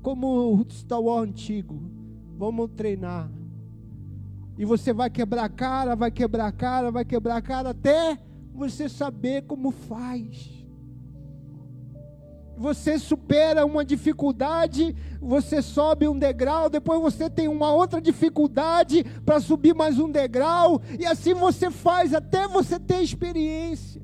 como 0.00 0.54
o 0.54 0.66
Star 0.70 1.00
Wars 1.00 1.28
antigo. 1.28 1.82
Vamos 2.36 2.70
treinar. 2.74 3.30
E 4.56 4.64
você 4.64 4.92
vai 4.92 5.10
quebrar 5.10 5.44
a 5.44 5.48
cara, 5.48 5.96
vai 5.96 6.10
quebrar 6.10 6.46
a 6.46 6.52
cara, 6.52 6.90
vai 6.90 7.04
quebrar 7.04 7.36
a 7.36 7.42
cara 7.42 7.70
até 7.70 8.18
você 8.54 8.88
saber 8.88 9.42
como 9.42 9.70
faz 9.70 10.64
você 12.56 12.98
supera 12.98 13.66
uma 13.66 13.84
dificuldade, 13.84 14.94
você 15.20 15.60
sobe 15.60 16.06
um 16.06 16.18
degrau, 16.18 16.70
depois 16.70 17.00
você 17.00 17.28
tem 17.28 17.48
uma 17.48 17.72
outra 17.72 18.00
dificuldade 18.00 19.04
para 19.24 19.40
subir 19.40 19.74
mais 19.74 19.98
um 19.98 20.10
degrau, 20.10 20.80
e 20.98 21.04
assim 21.04 21.34
você 21.34 21.70
faz 21.70 22.14
até 22.14 22.46
você 22.46 22.78
ter 22.78 23.02
experiência. 23.02 24.02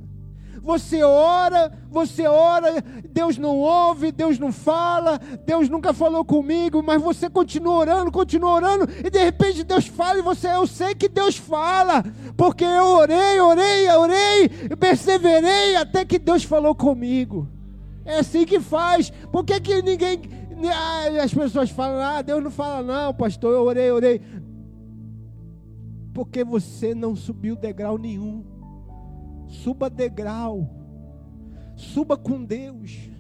Você 0.63 1.03
ora, 1.03 1.73
você 1.91 2.27
ora, 2.27 2.83
Deus 3.09 3.39
não 3.39 3.59
ouve, 3.59 4.13
Deus 4.13 4.39
não 4.39 4.53
fala, 4.53 5.19
Deus 5.47 5.69
nunca 5.69 5.93
falou 5.93 6.25
comigo, 6.25 6.83
mas 6.83 7.01
você 7.01 7.31
continua 7.31 7.79
orando, 7.79 8.13
continua 8.13 8.51
orando, 8.51 8.89
e 9.05 9.09
de 9.09 9.19
repente 9.19 9.65
Deus 9.65 9.87
fala 9.87 10.19
e 10.19 10.23
você, 10.23 10.49
eu 10.49 10.67
sei 10.67 10.95
que 10.95 11.09
Deus 11.09 11.37
fala, 11.37 12.05
porque 12.37 12.65
eu 12.65 12.85
orei, 12.85 13.41
orei, 13.41 13.89
orei, 13.91 14.49
perseverei 14.79 15.77
até 15.77 16.05
que 16.05 16.19
Deus 16.19 16.45
falou 16.45 16.75
comigo. 16.75 17.49
É 18.05 18.19
assim 18.19 18.45
que 18.45 18.61
faz. 18.61 19.11
Por 19.31 19.45
que, 19.45 19.61
que 19.61 19.83
ninguém. 19.83 20.21
As 21.23 21.33
pessoas 21.33 21.71
falam, 21.71 22.01
ah, 22.01 22.21
Deus 22.21 22.43
não 22.43 22.51
fala, 22.51 22.83
não, 22.83 23.15
pastor, 23.15 23.55
eu 23.55 23.63
orei, 23.63 23.91
orei. 23.91 24.21
Porque 26.13 26.45
você 26.45 26.95
não 26.95 27.15
subiu 27.17 27.57
degrau 27.57 27.97
nenhum. 27.97 28.45
Suba 29.51 29.91
degrau. 29.91 30.71
Suba 31.77 32.17
com 32.17 32.43
Deus. 32.43 33.11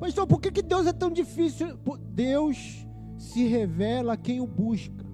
Pastor, 0.00 0.26
por 0.26 0.40
que, 0.40 0.50
que 0.50 0.62
Deus 0.62 0.86
é 0.86 0.92
tão 0.92 1.10
difícil? 1.10 1.78
Deus 2.12 2.86
se 3.18 3.46
revela 3.46 4.14
a 4.14 4.16
quem 4.16 4.40
o 4.40 4.46
busca. 4.46 5.04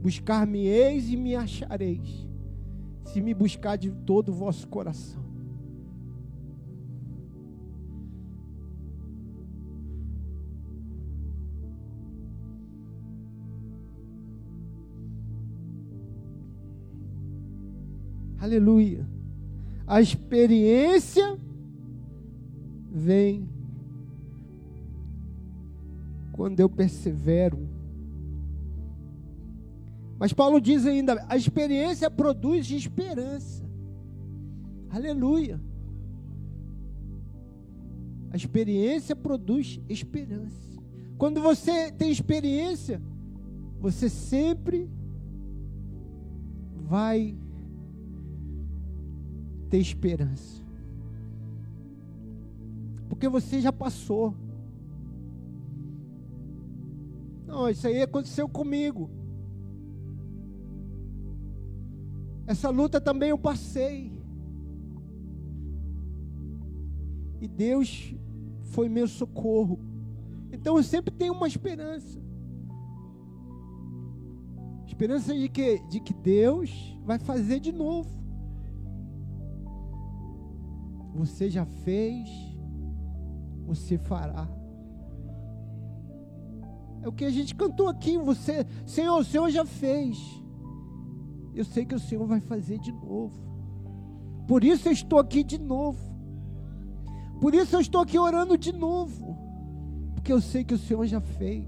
Buscar-me-eis 0.00 1.10
e 1.10 1.16
me 1.16 1.34
achareis 1.34 2.26
se 3.04 3.20
me 3.20 3.34
buscar 3.34 3.76
de 3.76 3.90
todo 3.90 4.28
o 4.28 4.34
vosso 4.34 4.68
coração. 4.68 5.27
Aleluia. 18.38 19.06
A 19.86 20.00
experiência 20.00 21.38
vem 22.90 23.48
quando 26.32 26.60
eu 26.60 26.68
persevero 26.68 27.68
mas 30.18 30.32
Paulo 30.32 30.60
diz 30.60 30.84
ainda: 30.84 31.24
a 31.28 31.36
experiência 31.36 32.10
produz 32.10 32.70
esperança. 32.70 33.64
Aleluia. 34.90 35.60
A 38.30 38.36
experiência 38.36 39.14
produz 39.14 39.80
esperança. 39.88 40.68
Quando 41.16 41.40
você 41.40 41.90
tem 41.92 42.10
experiência, 42.10 43.00
você 43.80 44.08
sempre 44.08 44.90
vai 46.74 47.36
ter 49.68 49.78
esperança. 49.78 50.62
Porque 53.08 53.28
você 53.28 53.60
já 53.60 53.72
passou. 53.72 54.34
Não, 57.46 57.68
isso 57.68 57.86
aí 57.86 58.02
aconteceu 58.02 58.48
comigo. 58.48 59.10
Essa 62.46 62.70
luta 62.70 63.00
também 63.00 63.30
eu 63.30 63.38
passei. 63.38 64.12
E 67.40 67.46
Deus 67.46 68.14
foi 68.62 68.88
meu 68.88 69.06
socorro. 69.06 69.78
Então 70.52 70.76
eu 70.76 70.82
sempre 70.82 71.12
tenho 71.12 71.32
uma 71.34 71.46
esperança. 71.46 72.18
Esperança 74.86 75.34
de 75.34 75.48
que, 75.48 75.78
de 75.88 76.00
que 76.00 76.14
Deus 76.14 76.98
vai 77.04 77.18
fazer 77.18 77.60
de 77.60 77.70
novo. 77.70 78.18
Você 81.18 81.50
já 81.50 81.66
fez, 81.66 82.28
você 83.66 83.98
fará. 83.98 84.48
É 87.02 87.08
o 87.08 87.12
que 87.12 87.24
a 87.24 87.30
gente 87.30 87.54
cantou 87.54 87.88
aqui. 87.88 88.16
Você, 88.16 88.64
Senhor, 88.86 89.18
o 89.18 89.24
Senhor 89.24 89.50
já 89.50 89.64
fez 89.64 90.16
eu 91.58 91.64
sei 91.64 91.84
que 91.84 91.94
o 91.94 91.98
Senhor 91.98 92.24
vai 92.24 92.38
fazer 92.38 92.78
de 92.78 92.92
novo. 92.92 93.36
Por 94.46 94.62
isso 94.62 94.86
eu 94.86 94.92
estou 94.92 95.18
aqui 95.18 95.42
de 95.42 95.58
novo. 95.58 95.98
Por 97.40 97.52
isso 97.52 97.74
eu 97.74 97.80
estou 97.80 98.00
aqui 98.00 98.16
orando 98.16 98.56
de 98.56 98.72
novo. 98.72 99.36
Porque 100.14 100.32
eu 100.32 100.40
sei 100.40 100.62
que 100.62 100.74
o 100.74 100.78
Senhor 100.78 101.04
já 101.06 101.20
fez. 101.20 101.66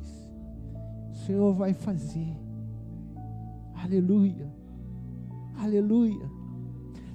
O 1.10 1.14
Senhor 1.26 1.52
vai 1.54 1.74
fazer. 1.74 2.36
Aleluia. 3.74 4.48
Aleluia. 5.58 6.30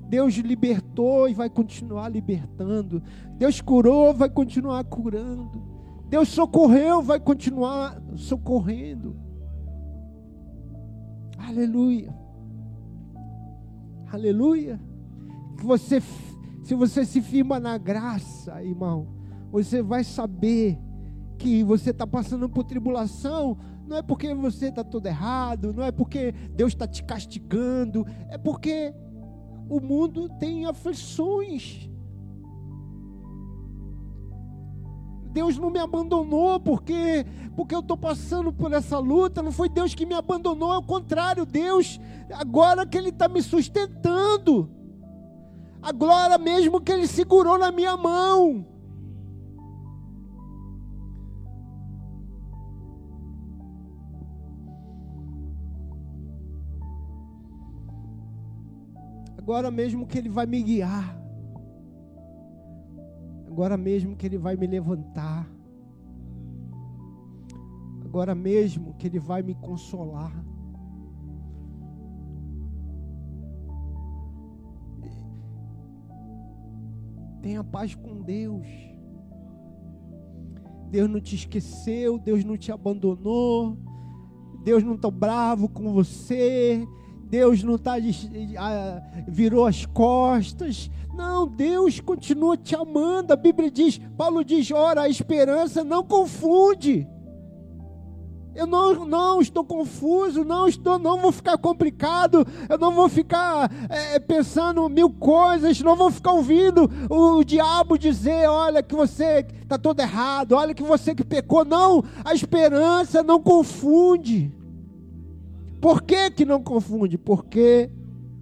Deus 0.07 0.35
libertou 0.35 1.27
e 1.27 1.33
vai 1.33 1.49
continuar 1.49 2.09
libertando. 2.09 3.01
Deus 3.37 3.59
curou, 3.61 4.13
vai 4.13 4.29
continuar 4.29 4.83
curando. 4.83 5.63
Deus 6.07 6.29
socorreu, 6.29 7.01
vai 7.01 7.19
continuar 7.19 8.01
socorrendo. 8.15 9.15
Aleluia. 11.37 12.13
Aleluia. 14.11 14.79
Você, 15.61 16.01
se 16.63 16.75
você 16.75 17.03
se 17.05 17.21
firma 17.21 17.59
na 17.59 17.77
graça, 17.77 18.63
irmão, 18.63 19.07
você 19.51 19.81
vai 19.81 20.03
saber 20.03 20.77
que 21.37 21.63
você 21.63 21.89
está 21.89 22.07
passando 22.07 22.47
por 22.47 22.63
tribulação, 22.63 23.57
não 23.87 23.97
é 23.97 24.01
porque 24.01 24.33
você 24.33 24.67
está 24.67 24.83
todo 24.83 25.05
errado, 25.05 25.73
não 25.73 25.83
é 25.83 25.91
porque 25.91 26.31
Deus 26.55 26.73
está 26.73 26.87
te 26.87 27.03
castigando, 27.03 28.05
é 28.29 28.37
porque 28.37 28.93
o 29.69 29.79
mundo 29.79 30.29
tem 30.39 30.65
aflições. 30.65 31.89
Deus 35.31 35.57
não 35.57 35.69
me 35.69 35.79
abandonou 35.79 36.59
porque 36.59 37.25
porque 37.55 37.73
eu 37.73 37.79
estou 37.79 37.97
passando 37.97 38.51
por 38.51 38.71
essa 38.73 38.99
luta. 38.99 39.41
Não 39.41 39.51
foi 39.51 39.69
Deus 39.69 39.95
que 39.95 40.05
me 40.05 40.13
abandonou, 40.13 40.73
é 40.73 40.77
o 40.77 40.83
contrário. 40.83 41.45
Deus, 41.45 41.99
agora 42.31 42.85
que 42.85 42.97
Ele 42.97 43.09
está 43.09 43.27
me 43.27 43.41
sustentando. 43.41 44.69
Agora 45.81 46.37
mesmo 46.37 46.81
que 46.81 46.91
Ele 46.91 47.07
segurou 47.07 47.57
na 47.57 47.71
minha 47.71 47.95
mão. 47.95 48.74
Agora 59.45 59.69
mesmo 59.69 60.07
que 60.07 60.17
Ele 60.17 60.27
vai 60.27 60.47
me 60.47 60.59
guiar. 60.59 61.21
Agora 63.45 63.77
mesmo 63.77 64.15
que 64.15 64.25
Ele 64.25 64.39
vai 64.39 64.55
me 64.55 64.65
levantar. 64.65 65.47
Agora 68.03 68.33
mesmo 68.33 68.95
que 68.95 69.05
Ele 69.05 69.19
vai 69.19 69.43
me 69.43 69.53
consolar. 69.53 70.33
Tenha 77.43 77.63
paz 77.63 77.93
com 77.93 78.23
Deus. 78.23 78.67
Deus 80.89 81.07
não 81.07 81.21
te 81.21 81.35
esqueceu, 81.35 82.17
Deus 82.17 82.43
não 82.43 82.57
te 82.57 82.71
abandonou, 82.71 83.77
Deus 84.63 84.83
não 84.83 84.95
está 84.95 85.11
bravo 85.11 85.69
com 85.69 85.93
você, 85.93 86.83
Deus 87.25 87.63
não 87.63 87.75
está 87.75 87.93
virou 89.27 89.65
as 89.65 89.85
costas. 89.85 90.89
Não, 91.13 91.47
Deus 91.47 91.99
continua 91.99 92.55
te 92.55 92.75
amando. 92.75 93.33
A 93.33 93.35
Bíblia 93.35 93.71
diz, 93.71 93.99
Paulo 94.17 94.43
diz: 94.43 94.69
ora, 94.71 95.01
a 95.01 95.09
esperança 95.09 95.83
não 95.83 96.03
confunde. 96.03 97.07
Eu 98.55 98.65
não, 98.65 99.05
não 99.05 99.41
estou 99.41 99.65
confuso, 99.65 100.45
não 100.45 100.65
estou, 100.65 100.97
não 100.97 101.19
vou 101.19 101.31
ficar 101.33 101.57
complicado, 101.57 102.47
eu 102.69 102.77
não 102.77 102.93
vou 102.93 103.09
ficar 103.09 103.69
é, 103.89 104.17
pensando 104.17 104.87
mil 104.87 105.09
coisas, 105.09 105.81
não 105.81 105.97
vou 105.97 106.09
ficar 106.09 106.31
ouvindo 106.31 106.89
o, 107.09 107.39
o 107.39 107.43
diabo 107.43 107.97
dizer, 107.97 108.47
olha 108.47 108.81
que 108.81 108.95
você 108.95 109.45
está 109.61 109.77
todo 109.77 109.99
errado, 109.99 110.53
olha 110.53 110.73
que 110.73 110.83
você 110.83 111.13
que 111.13 111.25
pecou. 111.25 111.65
Não, 111.65 112.01
a 112.23 112.33
esperança 112.33 113.21
não 113.21 113.41
confunde. 113.41 114.53
Por 115.85 116.01
que, 116.01 116.31
que 116.31 116.45
não 116.45 116.63
confunde? 116.63 117.15
Porque 117.15 117.91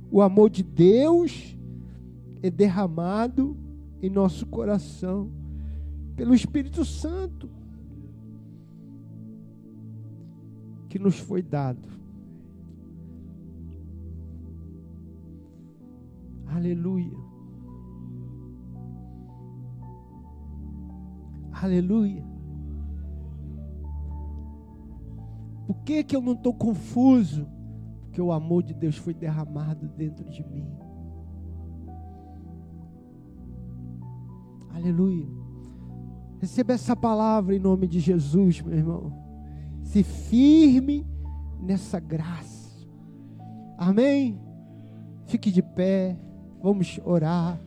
o 0.09 0.21
amor 0.21 0.49
de 0.49 0.63
Deus 0.63 1.57
é 2.41 2.49
derramado 2.49 3.57
em 4.01 4.09
nosso 4.09 4.45
coração 4.45 5.29
pelo 6.15 6.33
Espírito 6.33 6.85
Santo 6.85 7.49
que 10.87 10.97
nos 10.97 11.19
foi 11.19 11.41
dado. 11.41 11.85
Aleluia. 16.47 17.17
Aleluia. 21.51 22.32
Por 25.65 25.77
que, 25.83 26.03
que 26.03 26.15
eu 26.15 26.21
não 26.21 26.33
estou 26.33 26.53
confuso? 26.53 27.47
Porque 28.01 28.21
o 28.21 28.31
amor 28.31 28.63
de 28.63 28.73
Deus 28.73 28.97
foi 28.97 29.13
derramado 29.13 29.87
dentro 29.87 30.29
de 30.29 30.43
mim. 30.43 30.67
Aleluia. 34.69 35.27
Receba 36.39 36.73
essa 36.73 36.95
palavra 36.95 37.55
em 37.55 37.59
nome 37.59 37.87
de 37.87 37.99
Jesus, 37.99 38.61
meu 38.61 38.75
irmão. 38.75 39.13
Se 39.81 40.03
firme 40.03 41.07
nessa 41.61 41.99
graça. 41.99 42.85
Amém? 43.77 44.39
Fique 45.25 45.49
de 45.49 45.61
pé. 45.61 46.17
Vamos 46.61 46.99
orar. 47.05 47.59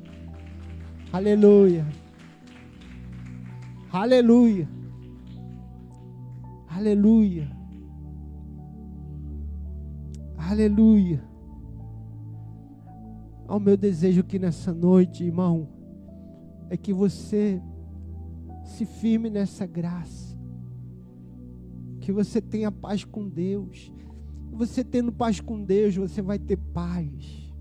Aleluia. 1.12 1.86
Aleluia. 3.90 4.68
Aleluia. 6.68 7.55
Aleluia. 10.48 11.20
O 13.48 13.58
meu 13.58 13.76
desejo 13.76 14.20
aqui 14.20 14.38
nessa 14.38 14.72
noite, 14.72 15.24
irmão, 15.24 15.68
é 16.70 16.76
que 16.76 16.92
você 16.92 17.60
se 18.64 18.86
firme 18.86 19.28
nessa 19.28 19.66
graça. 19.66 20.38
Que 22.00 22.12
você 22.12 22.40
tenha 22.40 22.70
paz 22.70 23.04
com 23.04 23.28
Deus. 23.28 23.92
Você 24.52 24.84
tendo 24.84 25.10
paz 25.10 25.40
com 25.40 25.64
Deus, 25.64 25.96
você 25.96 26.22
vai 26.22 26.38
ter 26.38 26.56
paz. 26.56 27.52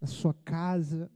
Na 0.00 0.06
sua 0.06 0.32
casa, 0.44 1.10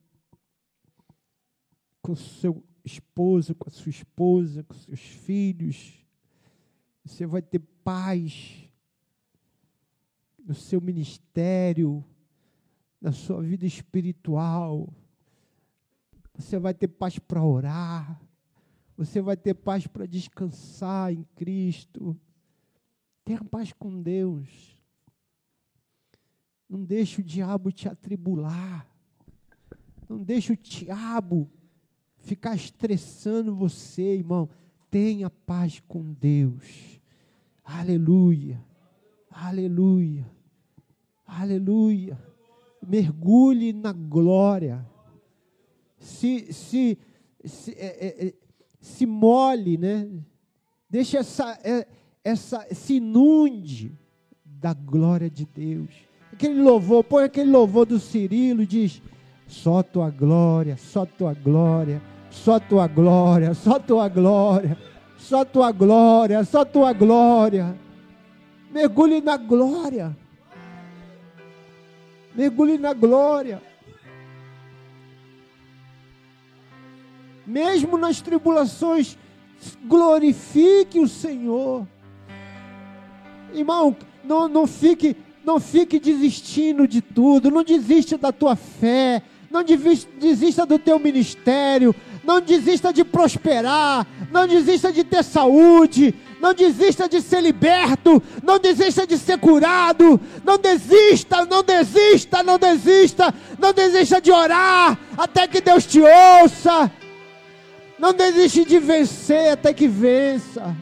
com 2.03 2.17
seu 2.17 2.65
esposo, 2.85 3.55
com 3.55 3.69
a 3.69 3.73
sua 3.73 3.91
esposa, 3.91 4.65
com 4.65 4.75
seus 4.75 5.01
filhos. 5.01 6.02
Você 7.05 7.27
vai 7.27 7.43
ter 7.43 7.59
paz 7.83 8.69
no 10.45 10.55
seu 10.55 10.81
ministério, 10.81 12.05
na 13.01 13.13
sua 13.13 13.43
vida 13.43 13.67
espiritual. 13.67 14.93
Você 16.35 16.59
vai 16.59 16.73
ter 16.73 16.89
paz 16.89 17.19
para 17.19 17.43
orar. 17.43 18.21
Você 18.97 19.21
vai 19.21 19.37
ter 19.37 19.55
paz 19.55 19.87
para 19.87 20.07
descansar 20.07 21.13
em 21.13 21.25
Cristo. 21.35 22.17
Tenha 23.25 23.43
paz 23.43 23.73
com 23.73 24.01
Deus. 24.01 24.79
Não 26.69 26.85
deixe 26.85 27.21
o 27.21 27.25
diabo 27.25 27.71
te 27.71 27.89
atribular. 27.89 28.87
Não 30.09 30.23
deixe 30.23 30.53
o 30.53 30.57
diabo 30.57 31.51
ficar 32.19 32.55
estressando 32.55 33.55
você, 33.55 34.17
irmão. 34.17 34.49
Tenha 34.93 35.30
paz 35.30 35.82
com 35.88 36.12
Deus. 36.12 37.01
Aleluia. 37.64 38.62
Aleluia. 39.30 40.30
Aleluia. 41.26 42.18
Mergulhe 42.86 43.72
na 43.72 43.90
glória. 43.90 44.86
Se, 45.99 46.53
se, 46.53 46.99
se, 47.43 47.70
é, 47.70 48.07
é, 48.07 48.26
é 48.26 48.34
se 48.82 49.07
molhe, 49.07 49.78
né? 49.78 50.11
Deixe 50.90 51.16
essa, 51.16 51.59
é, 51.64 51.86
essa, 52.22 52.66
se 52.74 52.97
inunde 52.97 53.99
da 54.45 54.74
glória 54.74 55.30
de 55.30 55.47
Deus. 55.47 55.88
Aquele 56.30 56.61
louvor, 56.61 57.03
põe 57.03 57.24
aquele 57.24 57.51
louvor 57.51 57.86
do 57.86 57.99
Cirilo, 57.99 58.66
diz: 58.66 59.01
só 59.47 59.82
tua 59.82 60.11
glória, 60.11 60.76
só 60.76 61.07
tua 61.07 61.32
glória 61.32 62.12
só 62.33 62.59
tua 62.59 62.89
glória, 62.89 63.55
só 63.55 63.78
tua 63.78 64.09
glória, 64.09 64.76
só 65.18 65.45
tua 65.45 65.70
glória, 65.70 66.43
só 66.45 66.64
tua 66.64 66.93
glória. 66.93 67.76
Mergulhe 68.72 69.20
na 69.20 69.37
glória. 69.37 70.16
Mergulhe 72.35 72.78
na 72.78 72.95
glória. 72.95 73.62
Mesmo 77.47 77.99
nas 77.99 78.20
tribulações, 78.20 79.18
glorifique 79.85 80.99
o 80.99 81.07
Senhor. 81.07 81.87
Irmão, 83.53 83.95
não, 84.24 84.49
não 84.49 84.66
fique 84.66 85.14
não 85.45 85.59
fique 85.59 85.99
desistindo 85.99 86.87
de 86.87 87.01
tudo, 87.01 87.51
não 87.51 87.64
desista 87.64 88.16
da 88.16 88.30
tua 88.30 88.55
fé, 88.55 89.22
não 89.51 89.62
desista 89.64 90.64
do 90.64 90.78
teu 90.78 90.99
ministério, 90.99 91.95
Não 92.25 92.41
desista 92.41 92.93
de 92.93 93.05
prosperar. 93.05 94.07
Não 94.31 94.47
desista 94.47 94.93
de 94.93 95.05
ter 95.05 95.23
saúde. 95.23 96.14
Não 96.41 96.55
desista 96.55 97.09
de 97.09 97.20
ser 97.20 97.41
liberto. 97.41 98.23
Não 98.43 98.59
desista 98.59 99.07
de 99.07 99.18
ser 99.18 99.39
curado. 99.39 100.20
Não 100.45 100.59
desista, 100.59 101.45
não 101.47 101.62
desista, 101.62 102.43
não 102.43 102.59
desista. 102.59 103.35
Não 103.59 103.73
desista 103.73 104.20
de 104.20 104.31
orar 104.31 104.99
até 105.16 105.47
que 105.47 105.61
Deus 105.61 105.87
te 105.87 106.01
ouça. 106.01 106.91
Não 107.99 108.12
desiste 108.12 108.64
de 108.64 108.79
vencer 108.79 109.53
até 109.53 109.73
que 109.73 109.87
vença. 109.87 110.75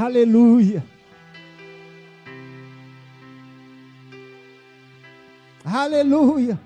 Aleluia. 0.00 0.82
Aleluia. 5.62 6.58